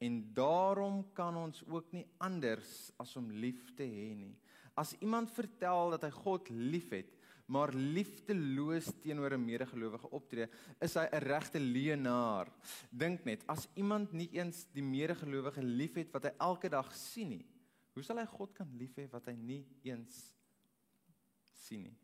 en 0.00 0.16
daarom 0.34 1.02
kan 1.12 1.36
ons 1.36 1.60
ook 1.68 1.92
nie 1.92 2.06
anders 2.24 2.72
as 2.96 3.12
om 3.20 3.28
lief 3.30 3.70
te 3.76 3.84
hê 3.84 4.08
nie. 4.16 4.32
As 4.74 4.96
iemand 5.04 5.30
vertel 5.36 5.94
dat 5.94 6.08
hy 6.08 6.10
God 6.24 6.48
liefhet 6.48 7.12
maar 7.44 7.74
liefdeloos 7.76 8.88
teenoor 9.04 9.36
'n 9.36 9.44
medegelowige 9.44 10.08
optree 10.10 10.48
is 10.80 10.94
hy 10.94 11.04
'n 11.12 11.24
regte 11.28 11.60
leienaar. 11.60 12.48
Dink 12.90 13.24
net 13.24 13.44
as 13.46 13.68
iemand 13.74 14.12
nie 14.12 14.30
eens 14.32 14.66
die 14.72 14.82
medegelowige 14.82 15.62
liefhet 15.62 16.12
wat 16.12 16.24
hy 16.24 16.32
elke 16.38 16.68
dag 16.68 16.88
sien 16.96 17.28
nie 17.28 17.46
Hoe 17.94 18.02
sal 18.02 18.18
hy 18.18 18.26
God 18.26 18.54
kan 18.56 18.70
lief 18.78 18.96
hê 18.98 19.06
wat 19.12 19.28
hy 19.30 19.36
nie 19.38 19.62
eens 19.86 20.16
sien 21.64 21.86
nie? 21.86 21.96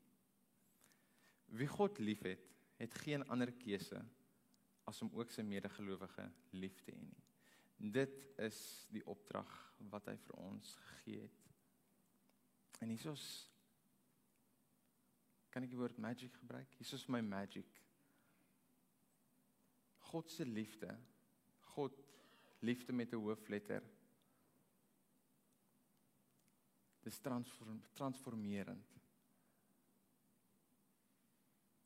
Wie 1.50 1.66
God 1.66 1.98
liefhet, 1.98 2.46
het 2.79 2.94
geen 3.03 3.26
ander 3.29 3.50
keuse 3.59 3.98
as 4.88 5.03
om 5.03 5.11
ook 5.18 5.33
sy 5.35 5.42
medegelowige 5.44 6.29
lief 6.57 6.79
te 6.87 6.94
hê 6.94 7.03
nie. 7.03 7.24
Dit 7.81 8.16
is 8.40 8.59
die 8.92 9.03
opdrag 9.09 9.50
wat 9.90 10.07
hy 10.11 10.16
vir 10.26 10.40
ons 10.44 10.74
gegee 10.87 11.24
het. 11.24 11.46
En 12.81 12.92
hiersoos 12.92 13.24
kan 15.50 15.66
ek 15.66 15.72
die 15.72 15.81
woord 15.81 15.98
magic 15.98 16.37
gebruik? 16.38 16.70
Hiersoos 16.79 17.09
my 17.11 17.20
magic. 17.24 17.68
God 20.11 20.31
se 20.31 20.46
liefde. 20.46 20.92
God 21.74 21.96
liefde 22.62 22.92
met 22.92 23.12
'n 23.12 23.24
hoofletter 23.24 23.83
Dis 27.04 27.18
transform 27.24 27.80
transformerend. 27.96 28.86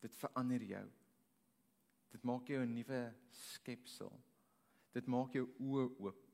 Dit 0.03 0.17
verander 0.21 0.63
jou. 0.63 0.85
Dit 2.13 2.23
maak 2.23 2.49
jou 2.49 2.61
'n 2.63 2.75
nuwe 2.75 3.15
skepsel. 3.31 4.13
Dit 4.93 5.07
maak 5.07 5.33
jou 5.33 5.47
oë 5.59 5.89
oop. 5.99 6.27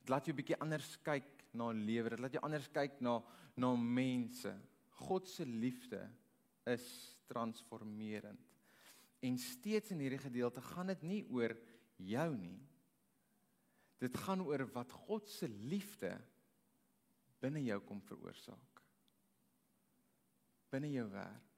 Dit 0.00 0.08
laat 0.08 0.26
jou 0.26 0.34
bietjie 0.34 0.58
anders 0.60 0.96
kyk 1.02 1.44
na 1.52 1.72
lewe. 1.72 2.10
Dit 2.10 2.20
laat 2.20 2.32
jou 2.32 2.42
anders 2.42 2.68
kyk 2.68 3.00
na 3.00 3.22
na 3.56 3.76
mense. 3.76 4.50
God 4.90 5.28
se 5.28 5.44
liefde 5.46 6.10
is 6.66 7.16
transformerend. 7.26 8.40
En 9.22 9.38
steeds 9.38 9.90
in 9.90 9.98
hierdie 9.98 10.18
gedeelte 10.18 10.60
gaan 10.60 10.86
dit 10.86 11.02
nie 11.02 11.22
oor 11.30 11.56
jou 11.96 12.36
nie. 12.36 12.58
Dit 14.02 14.16
gaan 14.16 14.42
oor 14.44 14.66
wat 14.74 14.92
God 15.06 15.28
se 15.28 15.48
liefde 15.48 16.12
binne 17.44 17.60
jou 17.64 17.80
kom 17.84 18.00
veroorsaak. 18.08 18.80
Binne 20.72 20.90
jou 20.94 21.08
werk. 21.12 21.54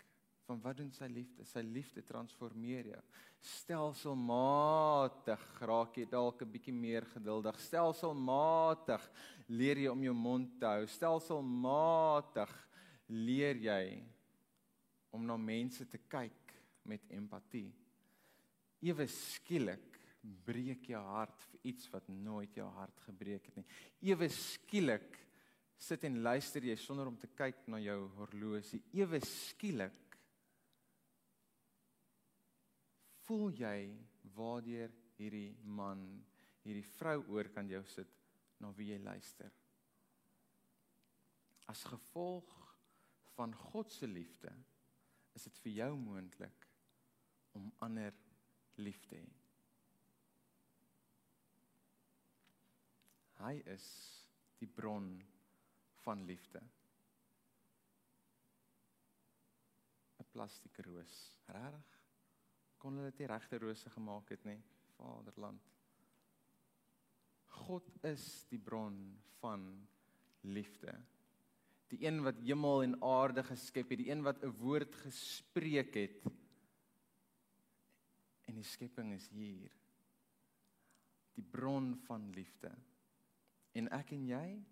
Van 0.47 0.61
wat 0.63 0.79
doen 0.79 0.93
sy 0.95 1.09
liefde? 1.11 1.43
Sy 1.47 1.63
liefde 1.67 2.05
transformeer 2.07 2.93
jou. 2.93 3.01
Stelselmatig 3.47 5.43
raak 5.67 5.99
jy 5.99 6.07
dalk 6.11 6.43
'n 6.43 6.53
bietjie 6.53 6.75
meer 6.75 7.05
geduldig. 7.15 7.59
Stelselmatig 7.59 9.03
leer 9.49 9.79
jy 9.79 9.89
om 9.91 10.03
jou 10.03 10.15
mond 10.15 10.61
te 10.61 10.67
hou. 10.67 10.87
Stelselmatig 10.87 12.53
leer 13.09 13.57
jy 13.57 14.05
om 15.11 15.27
na 15.27 15.37
mense 15.37 15.85
te 15.87 15.99
kyk 15.99 16.55
met 16.85 17.03
empatie. 17.11 17.73
Ewe 18.83 19.07
skielik 19.07 19.99
breek 20.47 20.89
jou 20.91 21.03
hart 21.03 21.41
vir 21.51 21.61
iets 21.71 21.91
wat 21.93 22.09
nooit 22.09 22.55
jou 22.55 22.69
hart 22.71 23.01
gebreek 23.07 23.47
het 23.47 23.57
nie. 23.57 23.67
Ewe 24.03 24.29
skielik 24.29 25.26
sit 25.79 26.05
en 26.09 26.23
luister 26.25 26.65
jy 26.65 26.77
sonder 26.81 27.09
om 27.11 27.17
te 27.21 27.29
kyk 27.37 27.67
na 27.71 27.81
jou 27.83 27.99
horlosie. 28.17 28.81
Ewe 28.97 29.21
skielik 29.25 30.17
voel 33.27 33.51
jy 33.59 33.79
waardeur 34.37 34.93
hierdie 35.17 35.57
man, 35.65 36.03
hierdie 36.65 36.87
vrou 36.97 37.19
oor 37.35 37.51
kan 37.55 37.69
jou 37.71 37.83
sit 37.91 38.13
na 38.63 38.71
wie 38.77 38.93
jy 38.93 39.01
luister. 39.03 39.51
As 41.67 41.83
gevolg 41.89 42.53
van 43.35 43.53
God 43.71 43.91
se 43.93 44.07
liefde 44.09 44.53
is 45.37 45.45
dit 45.49 45.59
vir 45.65 45.75
jou 45.83 45.91
moontlik 46.01 46.69
om 47.59 47.69
ander 47.85 48.15
lief 48.81 49.03
te 49.09 49.19
hê. 49.19 49.33
Hy 53.37 53.57
is 53.69 53.87
die 54.61 54.69
bron 54.71 55.11
van 56.07 56.25
liefde. 56.25 56.63
'n 60.23 60.31
Plastieke 60.31 60.83
roos. 60.87 61.15
Regtig? 61.47 61.95
Kon 62.79 62.99
hulle 62.99 63.11
dit 63.11 63.27
regte 63.31 63.59
rose 63.59 63.91
gemaak 63.91 64.31
het 64.31 64.45
nie, 64.45 64.61
Vaderland? 64.97 65.63
God 67.57 67.89
is 68.05 68.45
die 68.51 68.61
bron 68.61 68.99
van 69.41 69.65
liefde. 70.41 70.93
Die 71.91 72.03
een 72.05 72.21
wat 72.27 72.39
hemel 72.43 72.83
en 72.83 72.97
aarde 73.03 73.43
geskep 73.47 73.91
het, 73.95 74.03
die 74.03 74.11
een 74.11 74.23
wat 74.27 74.43
'n 74.43 74.55
woord 74.61 74.95
gespreek 75.07 75.95
het. 75.95 76.23
En 78.47 78.55
die 78.55 78.65
skepping 78.65 79.13
is 79.15 79.29
hier. 79.29 79.73
Die 81.35 81.45
bron 81.45 81.95
van 82.07 82.31
liefde. 82.31 82.71
En 83.73 83.89
ek 83.89 84.11
en 84.11 84.27
jy 84.27 84.65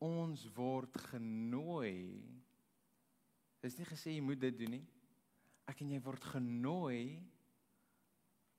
ons 0.00 0.46
word 0.56 0.96
genooi. 1.10 2.20
Dis 3.60 3.76
nie 3.78 3.88
gesê 3.88 4.14
jy 4.16 4.24
moet 4.24 4.40
dit 4.40 4.56
doen 4.56 4.78
nie. 4.78 4.86
Ek 5.68 5.82
en 5.84 5.92
jy 5.92 6.00
word 6.02 6.24
genooi 6.32 7.20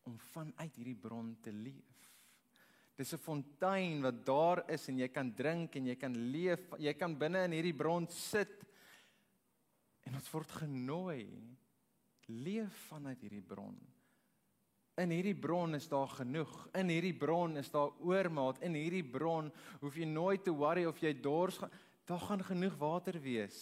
om 0.07 0.17
vanuit 0.31 0.77
hierdie 0.77 0.97
bron 0.97 1.33
te 1.43 1.53
leef. 1.53 1.97
Dis 2.97 3.13
'n 3.13 3.17
fontein 3.17 4.01
wat 4.01 4.25
daar 4.25 4.69
is 4.69 4.87
en 4.89 4.99
jy 4.99 5.07
kan 5.07 5.33
drink 5.33 5.75
en 5.75 5.85
jy 5.85 5.95
kan 5.95 6.13
leef. 6.13 6.69
Jy 6.77 6.93
kan 6.93 7.17
binne 7.17 7.45
in 7.45 7.51
hierdie 7.51 7.77
bron 7.77 8.07
sit 8.07 8.61
en 10.05 10.15
ons 10.15 10.33
word 10.33 10.51
genooi 10.51 11.25
leef 12.27 12.73
vanuit 12.89 13.19
hierdie 13.21 13.41
bron. 13.41 13.75
In 15.01 15.09
hierdie 15.09 15.37
bron 15.37 15.73
is 15.73 15.87
daar 15.89 16.09
genoeg. 16.13 16.51
In 16.77 16.91
hierdie 16.91 17.15
bron 17.17 17.57
is 17.57 17.71
daar 17.73 17.89
oormaat. 18.05 18.61
In 18.61 18.75
hierdie 18.77 19.05
bron 19.05 19.49
hoef 19.81 19.97
jy 19.97 20.05
nooit 20.05 20.43
te 20.45 20.53
worry 20.53 20.85
of 20.85 20.99
jy 21.01 21.13
dors 21.17 21.57
gaan. 21.57 21.71
Daar 22.05 22.21
gaan 22.27 22.43
genoeg 22.43 22.75
water 22.77 23.17
wees. 23.21 23.57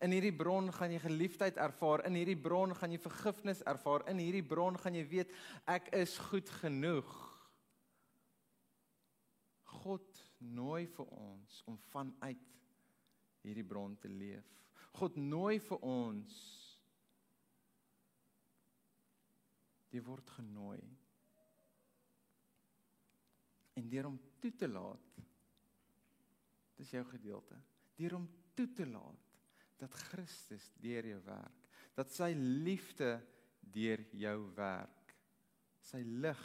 In 0.00 0.14
hierdie 0.14 0.34
bron 0.34 0.70
gaan 0.72 0.92
jy 0.94 1.00
geliefdheid 1.02 1.58
ervaar. 1.58 2.04
In 2.06 2.16
hierdie 2.16 2.38
bron 2.38 2.74
gaan 2.76 2.94
jy 2.94 3.00
vergifnis 3.02 3.64
ervaar. 3.66 4.06
In 4.08 4.20
hierdie 4.22 4.44
bron 4.46 4.78
gaan 4.78 4.96
jy 4.96 5.04
weet 5.10 5.34
ek 5.66 5.90
is 5.98 6.14
goed 6.30 6.48
genoeg. 6.60 7.10
God 9.82 10.22
nooi 10.38 10.86
vir 10.94 11.10
ons 11.18 11.62
om 11.66 11.76
vanuit 11.90 12.46
hierdie 13.42 13.66
bron 13.66 13.96
te 14.00 14.08
leef. 14.08 14.46
God 14.98 15.18
nooi 15.20 15.58
vir 15.62 15.82
ons 15.84 16.38
jy 19.92 20.02
word 20.04 20.30
genooi. 20.36 20.80
En 23.78 23.88
deur 23.88 24.10
om 24.10 24.18
toe 24.42 24.52
te 24.58 24.68
laat 24.68 25.18
dis 26.78 26.92
jou 26.94 27.04
gedeelte. 27.10 27.58
Deur 27.98 28.18
om 28.20 28.28
toe 28.54 28.68
te 28.74 28.86
laat 28.86 29.24
dat 29.78 29.94
Christus 30.10 30.70
deur 30.82 31.06
jou 31.06 31.18
werk, 31.26 31.66
dat 31.94 32.10
sy 32.14 32.32
liefde 32.34 33.16
deur 33.60 34.02
jou 34.14 34.38
werk, 34.56 35.14
sy 35.82 36.00
lig 36.02 36.44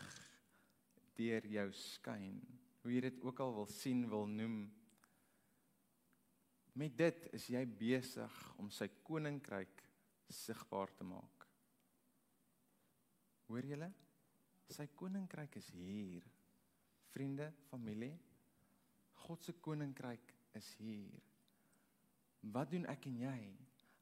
deur 1.18 1.46
jou 1.50 1.68
skyn, 1.78 2.40
hoe 2.84 2.94
jy 2.94 3.04
dit 3.08 3.22
ook 3.26 3.42
al 3.46 3.54
wil 3.58 3.70
sien 3.70 4.04
wil 4.10 4.26
noem. 4.30 4.66
Met 6.78 6.98
dit 6.98 7.28
is 7.38 7.48
jy 7.54 7.64
besig 7.70 8.38
om 8.62 8.70
sy 8.74 8.90
koninkryk 9.06 9.86
sigbaar 10.34 10.94
te 10.98 11.06
maak. 11.06 11.33
Hoor 13.54 13.68
julle? 13.70 13.92
Sy 14.74 14.88
koninkryk 14.98 15.60
is 15.60 15.68
hier. 15.76 16.24
Vriende, 17.14 17.52
familie, 17.70 18.16
God 19.28 19.44
se 19.46 19.54
koninkryk 19.62 20.32
is 20.58 20.72
hier. 20.80 21.22
Wat 22.56 22.72
doen 22.72 22.88
ek 22.90 23.06
en 23.12 23.20
jy 23.22 23.36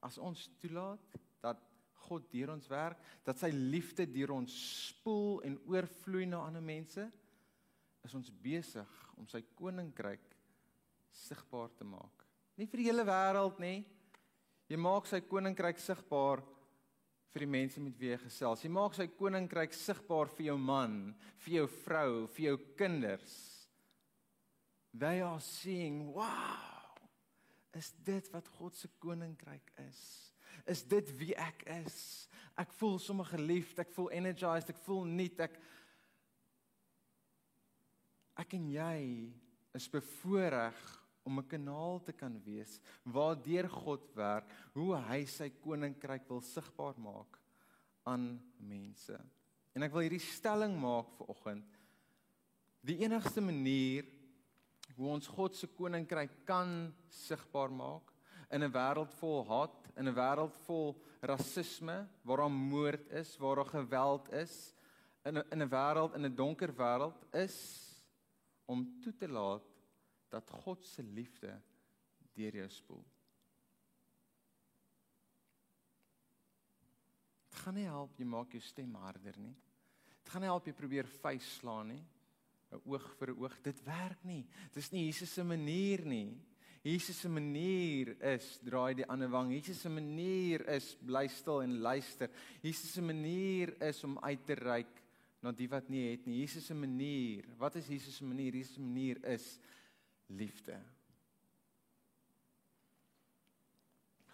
as 0.07 0.15
ons 0.23 0.45
toelaat 0.61 1.17
dat 1.43 1.59
God 2.05 2.29
deur 2.31 2.53
ons 2.55 2.69
werk, 2.71 3.01
dat 3.27 3.41
sy 3.41 3.51
liefde 3.51 4.07
deur 4.07 4.37
ons 4.37 4.55
spoel 4.87 5.41
en 5.49 5.59
oorvloei 5.67 6.29
na 6.31 6.45
ander 6.47 6.63
mense? 6.63 7.03
Is 8.07 8.15
ons 8.15 8.31
besig 8.31 8.95
om 9.19 9.27
sy 9.27 9.43
koninkryk 9.59 10.31
sigbaar 11.27 11.75
te 11.75 11.85
maak? 11.91 12.23
Nie 12.55 12.71
vir 12.71 12.85
die 12.85 12.87
hele 12.87 13.03
wêreld 13.03 13.59
nie. 13.59 13.83
Jy 14.71 14.79
maak 14.79 15.11
sy 15.11 15.19
koninkryk 15.27 15.83
sigbaar 15.83 16.39
vir 17.31 17.45
die 17.45 17.51
mense 17.51 17.81
met 17.83 17.95
wie 17.99 18.11
jy 18.11 18.19
gesels. 18.25 18.63
Jy 18.65 18.71
maak 18.75 18.95
sy 18.97 19.07
koninkryk 19.15 19.75
sigbaar 19.75 20.31
vir 20.35 20.49
jou 20.49 20.57
man, 20.59 20.97
vir 21.45 21.61
jou 21.61 21.67
vrou, 21.85 22.11
vir 22.35 22.49
jou 22.49 22.57
kinders. 22.79 23.35
They 24.91 25.21
are 25.23 25.39
seeing, 25.39 26.09
wow. 26.11 26.67
Is 27.77 27.93
dit 28.03 28.27
wat 28.33 28.49
God 28.57 28.75
se 28.75 28.89
koninkryk 28.99 29.71
is? 29.87 30.01
Is 30.67 30.83
dit 30.83 31.07
wie 31.21 31.31
ek 31.39 31.63
is? 31.79 32.27
Ek 32.59 32.73
voel 32.75 32.99
sommer 32.99 33.29
geliefd, 33.31 33.79
ek 33.79 33.93
voel 33.95 34.11
energized, 34.19 34.73
ek 34.73 34.81
voel 34.83 35.05
nuut, 35.07 35.39
ek 35.47 35.55
ek 38.41 38.55
en 38.57 38.67
jy 38.73 38.97
is 39.77 39.85
bevoorreg 39.91 40.79
om 41.23 41.39
'n 41.39 41.47
kanaal 41.47 42.01
te 42.03 42.13
kan 42.13 42.41
wees 42.43 42.79
waardeur 43.03 43.69
God 43.69 44.13
werk, 44.15 44.49
hoe 44.73 44.95
hy 44.95 45.25
sy 45.25 45.49
koninkryk 45.49 46.27
wil 46.29 46.41
sigbaar 46.41 46.97
maak 46.97 47.39
aan 48.03 48.41
mense. 48.57 49.19
En 49.75 49.83
ek 49.83 49.93
wil 49.93 50.01
hierdie 50.01 50.19
stelling 50.19 50.73
maak 50.79 51.11
vir 51.17 51.27
oggend. 51.27 51.77
Die 52.83 52.97
enigste 53.05 53.41
manier 53.41 54.05
hoe 54.95 55.09
ons 55.09 55.27
God 55.27 55.55
se 55.55 55.67
koninkryk 55.67 56.45
kan 56.45 56.93
sigbaar 57.07 57.71
maak 57.71 58.11
in 58.51 58.63
'n 58.63 58.71
wêreld 58.71 59.13
vol 59.19 59.45
haat, 59.45 59.91
in 59.97 60.07
'n 60.07 60.15
wêreld 60.15 60.55
vol 60.65 60.95
rasisme, 61.21 62.07
waar 62.23 62.37
daar 62.37 62.51
moord 62.51 63.07
is, 63.11 63.37
waar 63.37 63.55
daar 63.55 63.65
geweld 63.65 64.31
is, 64.33 64.73
in 65.23 65.37
'n 65.37 65.45
in 65.51 65.61
'n 65.61 65.69
wêreld 65.69 66.15
in 66.15 66.25
'n 66.25 66.35
donker 66.35 66.73
wêreld 66.73 67.19
is 67.33 67.57
om 68.65 68.99
toe 69.01 69.13
te 69.15 69.27
laat 69.27 69.70
dat 70.31 70.53
God 70.63 70.85
se 70.87 71.03
liefde 71.03 71.53
deur 72.35 72.55
jou 72.61 72.69
spoel. 72.71 73.03
Dit 77.49 77.59
gaan 77.59 77.75
nie 77.77 77.89
help 77.89 78.17
jy 78.17 78.25
maak 78.25 78.55
jou 78.55 78.63
stem 78.63 78.95
harder 79.03 79.37
nie. 79.37 79.55
Dit 80.21 80.31
gaan 80.31 80.45
nie 80.45 80.51
help 80.51 80.69
jy 80.69 80.73
probeer 80.77 81.09
vuis 81.21 81.49
slaan 81.59 81.91
nie. 81.93 82.03
'n 82.71 82.79
Oog 82.87 83.05
vir 83.19 83.29
'n 83.31 83.39
oog, 83.43 83.55
dit 83.63 83.83
werk 83.83 84.23
nie. 84.23 84.45
Dis 84.73 84.91
nie 84.91 85.05
Jesus 85.05 85.33
se 85.33 85.43
manier 85.43 86.05
nie. 86.05 86.39
Jesus 86.83 87.19
se 87.19 87.29
manier 87.29 88.15
is 88.25 88.57
draai 88.65 88.95
die 88.95 89.05
ander 89.05 89.29
wang. 89.29 89.51
Jesus 89.53 89.81
se 89.81 89.89
manier 89.89 90.63
is 90.73 90.95
bly 90.95 91.27
stil 91.27 91.61
en 91.61 91.77
luister. 91.81 92.29
Jesus 92.63 92.93
se 92.93 93.01
manier 93.01 93.75
is 93.81 94.03
om 94.03 94.17
uit 94.17 94.45
te 94.45 94.55
reik 94.55 95.03
na 95.41 95.51
die 95.51 95.67
wat 95.69 95.89
nie 95.89 96.07
het 96.11 96.25
nie. 96.25 96.39
Jesus 96.41 96.65
se 96.65 96.73
manier, 96.73 97.45
wat 97.57 97.75
is 97.75 97.87
Jesus 97.87 98.17
se 98.17 98.25
manier? 98.25 98.55
Jesus 98.55 98.73
se 98.73 98.81
manier 98.81 99.21
is 99.25 99.59
liefde. 100.35 100.77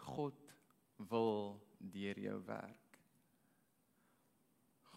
God 0.07 0.53
wil 1.09 1.57
deur 1.77 2.19
jou 2.19 2.37
werk. 2.47 2.99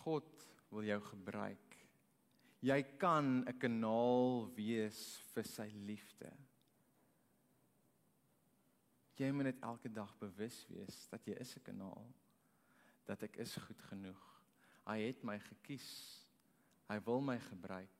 God 0.04 0.46
wil 0.70 0.86
jou 0.86 1.00
gebruik. 1.10 1.76
Jy 2.60 2.82
kan 3.00 3.44
'n 3.48 3.58
kanaal 3.58 4.52
wees 4.54 5.18
vir 5.32 5.44
sy 5.44 5.68
liefde. 5.74 6.30
Jy 9.16 9.30
moet 9.32 9.50
net 9.50 9.60
elke 9.60 9.88
dag 9.92 10.12
bewus 10.18 10.66
wees 10.68 11.08
dat 11.08 11.26
jy 11.26 11.34
is 11.40 11.56
'n 11.56 11.62
kanaal. 11.62 12.06
Dat 13.04 13.22
ek 13.22 13.36
is 13.36 13.56
goed 13.56 13.82
genoeg. 13.82 14.22
Hy 14.86 14.98
het 15.00 15.22
my 15.24 15.38
gekies. 15.38 15.88
Hy 16.88 16.98
wil 17.04 17.20
my 17.20 17.38
gebruik. 17.38 17.99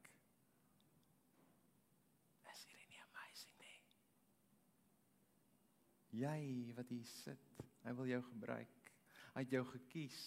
Jy 6.11 6.73
wat 6.75 6.90
hier 6.90 7.07
sit, 7.07 7.62
hy 7.85 7.94
wil 7.94 8.09
jou 8.11 8.20
gebruik. 8.33 8.90
Hy 9.35 9.44
het 9.44 9.55
jou 9.55 9.62
gekies 9.68 10.18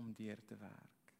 om 0.00 0.10
deur 0.16 0.42
te 0.48 0.58
werk. 0.58 1.14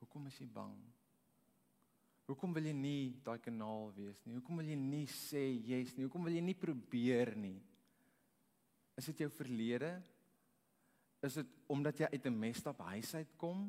Hoekom 0.00 0.28
is 0.30 0.38
jy 0.40 0.48
bang? 0.48 0.74
Hoekom 2.24 2.54
wil 2.56 2.64
jy 2.64 2.72
nie 2.76 3.12
daai 3.24 3.40
kanaal 3.44 3.90
wees 3.96 4.20
nie? 4.24 4.38
Hoekom 4.38 4.60
wil 4.60 4.68
jy 4.70 4.76
nie 4.80 5.04
sê 5.10 5.42
yes 5.68 5.92
nie? 5.96 6.06
Hoekom 6.06 6.24
wil 6.24 6.36
jy 6.36 6.44
nie 6.44 6.56
probeer 6.56 7.34
nie? 7.36 7.58
Is 8.96 9.10
dit 9.10 9.24
jou 9.24 9.28
verlede? 9.34 9.90
Is 11.24 11.36
dit 11.40 11.56
omdat 11.72 12.00
jy 12.00 12.08
uit 12.12 12.26
'n 12.26 12.38
messed 12.40 12.66
up 12.66 12.78
huis 12.78 13.14
uitkom? 13.14 13.66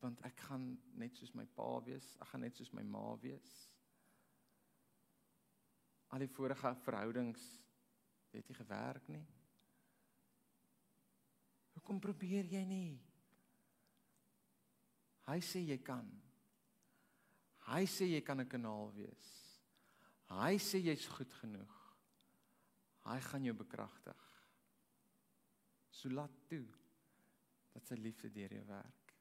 Want 0.00 0.20
ek 0.24 0.36
gaan 0.48 0.78
net 0.94 1.16
soos 1.16 1.34
my 1.34 1.44
pa 1.44 1.80
wees, 1.84 2.16
ek 2.20 2.28
gaan 2.28 2.40
net 2.40 2.56
soos 2.56 2.72
my 2.72 2.82
ma 2.82 3.16
wees 3.16 3.67
al 6.08 6.24
die 6.24 6.30
vorige 6.32 6.72
verhoudings 6.84 7.44
het 8.32 8.48
nie 8.48 8.56
gewerk 8.56 9.08
nie. 9.12 9.24
Hoekom 11.76 12.00
probeer 12.00 12.48
jy 12.48 12.64
nie? 12.68 12.94
Hy 15.28 15.38
sê 15.44 15.62
jy 15.64 15.76
kan. 15.84 16.08
Hy 17.68 17.84
sê 17.84 18.08
jy 18.08 18.20
kan 18.24 18.40
'n 18.40 18.48
kanaal 18.48 18.92
wees. 18.94 19.26
Hy 20.28 20.56
sê 20.56 20.80
jy's 20.80 21.06
goed 21.06 21.32
genoeg. 21.40 21.74
Hy 23.04 23.20
gaan 23.20 23.44
jou 23.44 23.54
bekragtig. 23.54 24.24
So 25.90 26.08
laat 26.08 26.32
toe 26.48 26.66
dat 27.72 27.86
sy 27.86 27.94
liefde 27.94 28.30
deur 28.30 28.52
jou 28.52 28.64
werk. 28.66 29.14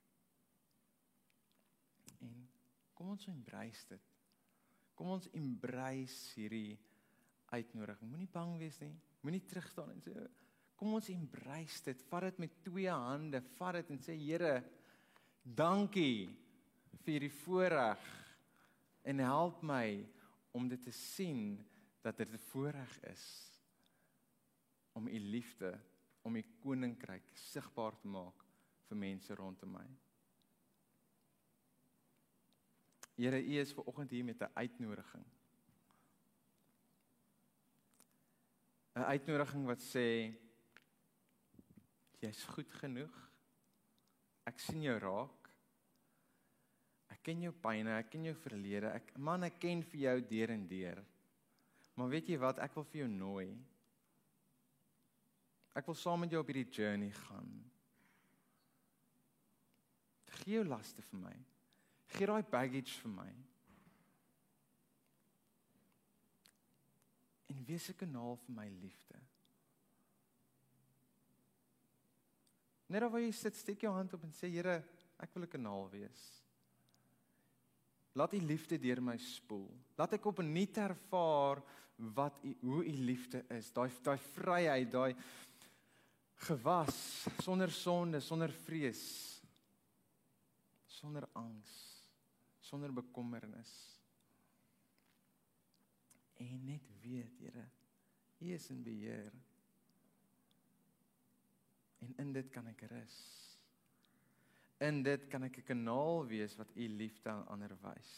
Kom 2.93 3.13
ons 3.13 3.27
embrace 3.27 3.85
dit. 3.87 4.16
Kom 4.97 5.13
ons 5.13 5.29
embrace 5.37 6.33
hierdie 6.35 6.77
uitnodiging. 7.53 8.09
Moenie 8.09 8.31
bang 8.33 8.55
wees 8.57 8.79
nie. 8.81 8.95
Moenie 9.21 9.43
terug 9.45 9.69
staan 9.69 9.93
en 9.93 10.01
sê 10.03 10.15
kom 10.77 10.93
ons 10.97 11.09
embrace 11.09 11.83
dit. 11.85 12.01
Vat 12.09 12.27
dit 12.27 12.41
met 12.43 12.57
twee 12.65 12.89
hande. 12.89 13.41
Vat 13.57 13.79
dit 13.79 13.93
en 13.93 14.01
sê 14.01 14.17
Here, 14.17 14.55
dankie 15.41 16.27
vir 17.03 17.13
hierdie 17.13 17.35
voorreg 17.43 18.07
en 19.07 19.23
help 19.23 19.61
my 19.65 19.85
om 20.57 20.65
dit 20.69 20.81
te 20.83 20.93
sien 20.93 21.55
dat 22.03 22.17
dit 22.17 22.33
'n 22.33 22.45
voorreg 22.49 22.97
is 23.13 23.25
om 24.93 25.07
u 25.07 25.19
liefde, 25.19 25.79
om 26.21 26.35
u 26.35 26.43
koninkryk 26.59 27.23
sigbaar 27.33 27.95
te 28.01 28.07
maak 28.07 28.43
vir 28.87 28.97
mense 28.97 29.35
rondom 29.35 29.71
my. 29.71 29.87
Here, 33.17 33.39
U 33.41 33.59
is 33.59 33.73
ver 33.73 33.87
oggend 33.89 34.11
hier 34.13 34.25
met 34.25 34.41
'n 34.41 34.51
uitnodiging. 34.53 35.25
'n 38.95 39.05
Uitnodiging 39.13 39.65
wat 39.65 39.81
sê 39.81 40.33
jy's 42.21 42.43
goed 42.43 42.71
genoeg. 42.73 43.15
Ek 44.45 44.59
sien 44.59 44.81
jou 44.81 44.97
raak. 44.99 45.49
Ek 47.09 47.23
ken 47.23 47.41
jou 47.41 47.53
pyne, 47.53 47.97
ek 47.97 48.09
ken 48.09 48.23
jou 48.23 48.35
verlede. 48.35 48.93
Ek 48.93 49.17
man, 49.17 49.43
ek 49.43 49.59
ken 49.59 49.83
vir 49.83 49.99
jou 49.99 50.21
deur 50.21 50.49
en 50.49 50.67
deur. 50.67 51.05
Maar 51.95 52.09
weet 52.09 52.27
jy 52.27 52.37
wat? 52.37 52.59
Ek 52.59 52.75
wil 52.75 52.83
vir 52.83 52.99
jou 53.01 53.09
nooi. 53.09 53.49
Ek 55.75 55.85
wil 55.85 55.95
saam 55.95 56.19
met 56.19 56.31
jou 56.31 56.41
op 56.41 56.47
hierdie 56.47 56.69
journey 56.69 57.11
gaan. 57.11 57.51
Gee 60.25 60.53
jou 60.53 60.65
laste 60.65 61.01
vir 61.01 61.19
my. 61.19 61.37
Gee 62.15 62.27
daai 62.29 62.43
baggage 62.43 62.95
vir 63.01 63.11
my. 63.11 63.29
En 67.51 67.63
wees 67.67 67.89
'n 67.89 67.99
kanaal 67.99 68.37
vir 68.45 68.55
my 68.55 68.67
liefde. 68.69 69.19
Net 72.87 73.03
of 73.03 73.13
jy 73.13 73.31
sit, 73.31 73.55
steek 73.55 73.81
jou 73.81 73.93
hand 73.93 74.13
op 74.13 74.23
en 74.23 74.31
sê 74.31 74.49
Here, 74.49 74.83
ek 75.19 75.33
wil 75.33 75.43
'n 75.43 75.49
kanaal 75.49 75.89
wees. 75.89 76.43
Laat 78.13 78.33
u 78.33 78.39
liefde 78.39 78.79
deur 78.79 79.01
my 79.01 79.17
spoel. 79.17 79.69
Laat 79.97 80.13
ek 80.13 80.25
op 80.25 80.39
'n 80.39 80.53
nuut 80.53 80.77
ervaar 80.77 81.61
wat 81.97 82.39
u 82.43 82.55
hoe 82.61 82.85
u 82.85 82.91
liefde 82.91 83.45
is. 83.49 83.71
Daai 83.71 83.91
daai 84.03 84.17
vryheid, 84.17 84.91
daai 84.91 85.15
gewas 86.35 87.27
sonder 87.43 87.71
sonde, 87.71 88.19
sonder 88.19 88.51
vrees, 88.51 89.41
sonder 90.85 91.27
angs 91.33 91.86
sonder 92.67 92.91
bekommernis. 92.93 93.73
En 96.37 96.65
net 96.65 96.87
weet, 97.01 97.39
Here, 97.39 97.65
U 98.39 98.53
is 98.53 98.69
in 98.69 98.83
beheer. 98.83 99.33
En 101.99 102.13
in 102.21 102.33
dit 102.35 102.49
kan 102.53 102.67
ek 102.69 102.83
rus. 102.91 103.17
In 104.83 105.01
dit 105.01 105.23
kan 105.31 105.47
ek 105.47 105.57
'n 105.57 105.69
kanaal 105.71 106.27
wees 106.29 106.55
wat 106.55 106.75
U 106.75 106.87
liefde 106.87 107.29
aan 107.29 107.47
ander 107.47 107.73
wys. 107.81 108.11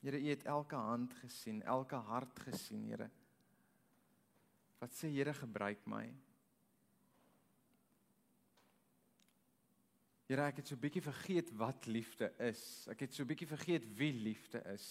Here, 0.00 0.18
U 0.18 0.28
het 0.28 0.44
elke 0.44 0.74
hand 0.74 1.14
gesien, 1.14 1.62
elke 1.62 1.96
hart 1.96 2.38
gesien, 2.40 2.84
Here. 2.88 3.10
Wat 4.78 4.90
sê 4.90 5.12
Here, 5.12 5.34
gebruik 5.34 5.86
my. 5.86 6.08
Here, 10.28 10.44
ek 10.44 10.58
het 10.60 10.68
so 10.68 10.76
bietjie 10.76 11.00
vergeet 11.00 11.48
wat 11.56 11.86
liefde 11.88 12.28
is. 12.44 12.60
Ek 12.92 13.06
het 13.06 13.14
so 13.16 13.24
bietjie 13.24 13.48
vergeet 13.48 13.86
wie 13.96 14.12
liefde 14.12 14.60
is. 14.74 14.88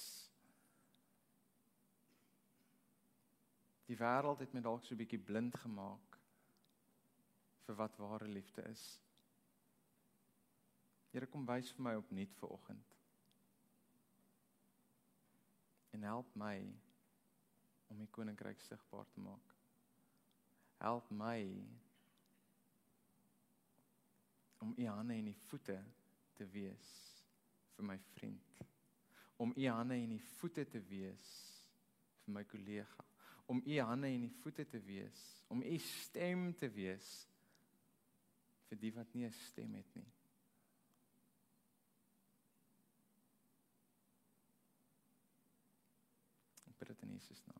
Die 3.85 3.97
wêreld 3.99 4.41
het 4.41 4.55
my 4.57 4.63
dalk 4.65 4.87
so 4.87 4.97
bietjie 4.97 5.21
blind 5.21 5.53
gemaak 5.61 6.17
vir 7.67 7.77
wat 7.77 7.99
ware 8.01 8.25
liefde 8.31 8.65
is. 8.71 8.83
Here, 11.13 11.29
kom 11.29 11.45
wys 11.45 11.69
vir 11.75 11.85
my 11.85 11.93
opnuut 12.01 12.33
vir 12.41 12.57
oggend. 12.57 12.97
En 15.93 16.09
help 16.09 16.33
my 16.33 16.55
om 17.93 18.01
die 18.01 18.09
koninkryk 18.09 18.65
sigbaar 18.65 19.05
te 19.13 19.21
maak. 19.21 19.53
Help 20.81 21.13
my 21.13 21.45
om 24.59 24.73
u 24.77 24.85
hande 24.87 25.13
en 25.13 25.25
die 25.25 25.39
voete 25.47 25.77
te 26.33 26.45
wees 26.45 26.91
vir 27.75 27.85
my 27.85 27.97
vriend. 28.15 28.61
Om 29.37 29.53
u 29.55 29.67
hande 29.67 29.95
en 29.95 30.09
die 30.09 30.23
voete 30.37 30.65
te 30.65 30.81
wees 30.89 31.25
vir 32.25 32.33
my 32.33 32.43
kollega. 32.43 33.05
Om 33.47 33.61
u 33.65 33.79
hande 33.79 34.07
en 34.07 34.25
die 34.27 34.35
voete 34.41 34.65
te 34.65 34.79
wees 34.79 35.37
om 35.47 35.61
u 35.61 35.77
stem 35.79 36.53
te 36.55 36.69
wees 36.69 37.07
vir 38.67 38.79
die 38.81 38.91
wat 38.91 39.13
nie 39.15 39.25
'n 39.25 39.31
stem 39.31 39.73
het 39.75 39.95
nie. 39.95 40.11
Ek 46.67 46.77
bid 46.79 46.87
dit 46.87 47.01
in 47.01 47.13
Jesus 47.13 47.45
naam 47.45 47.56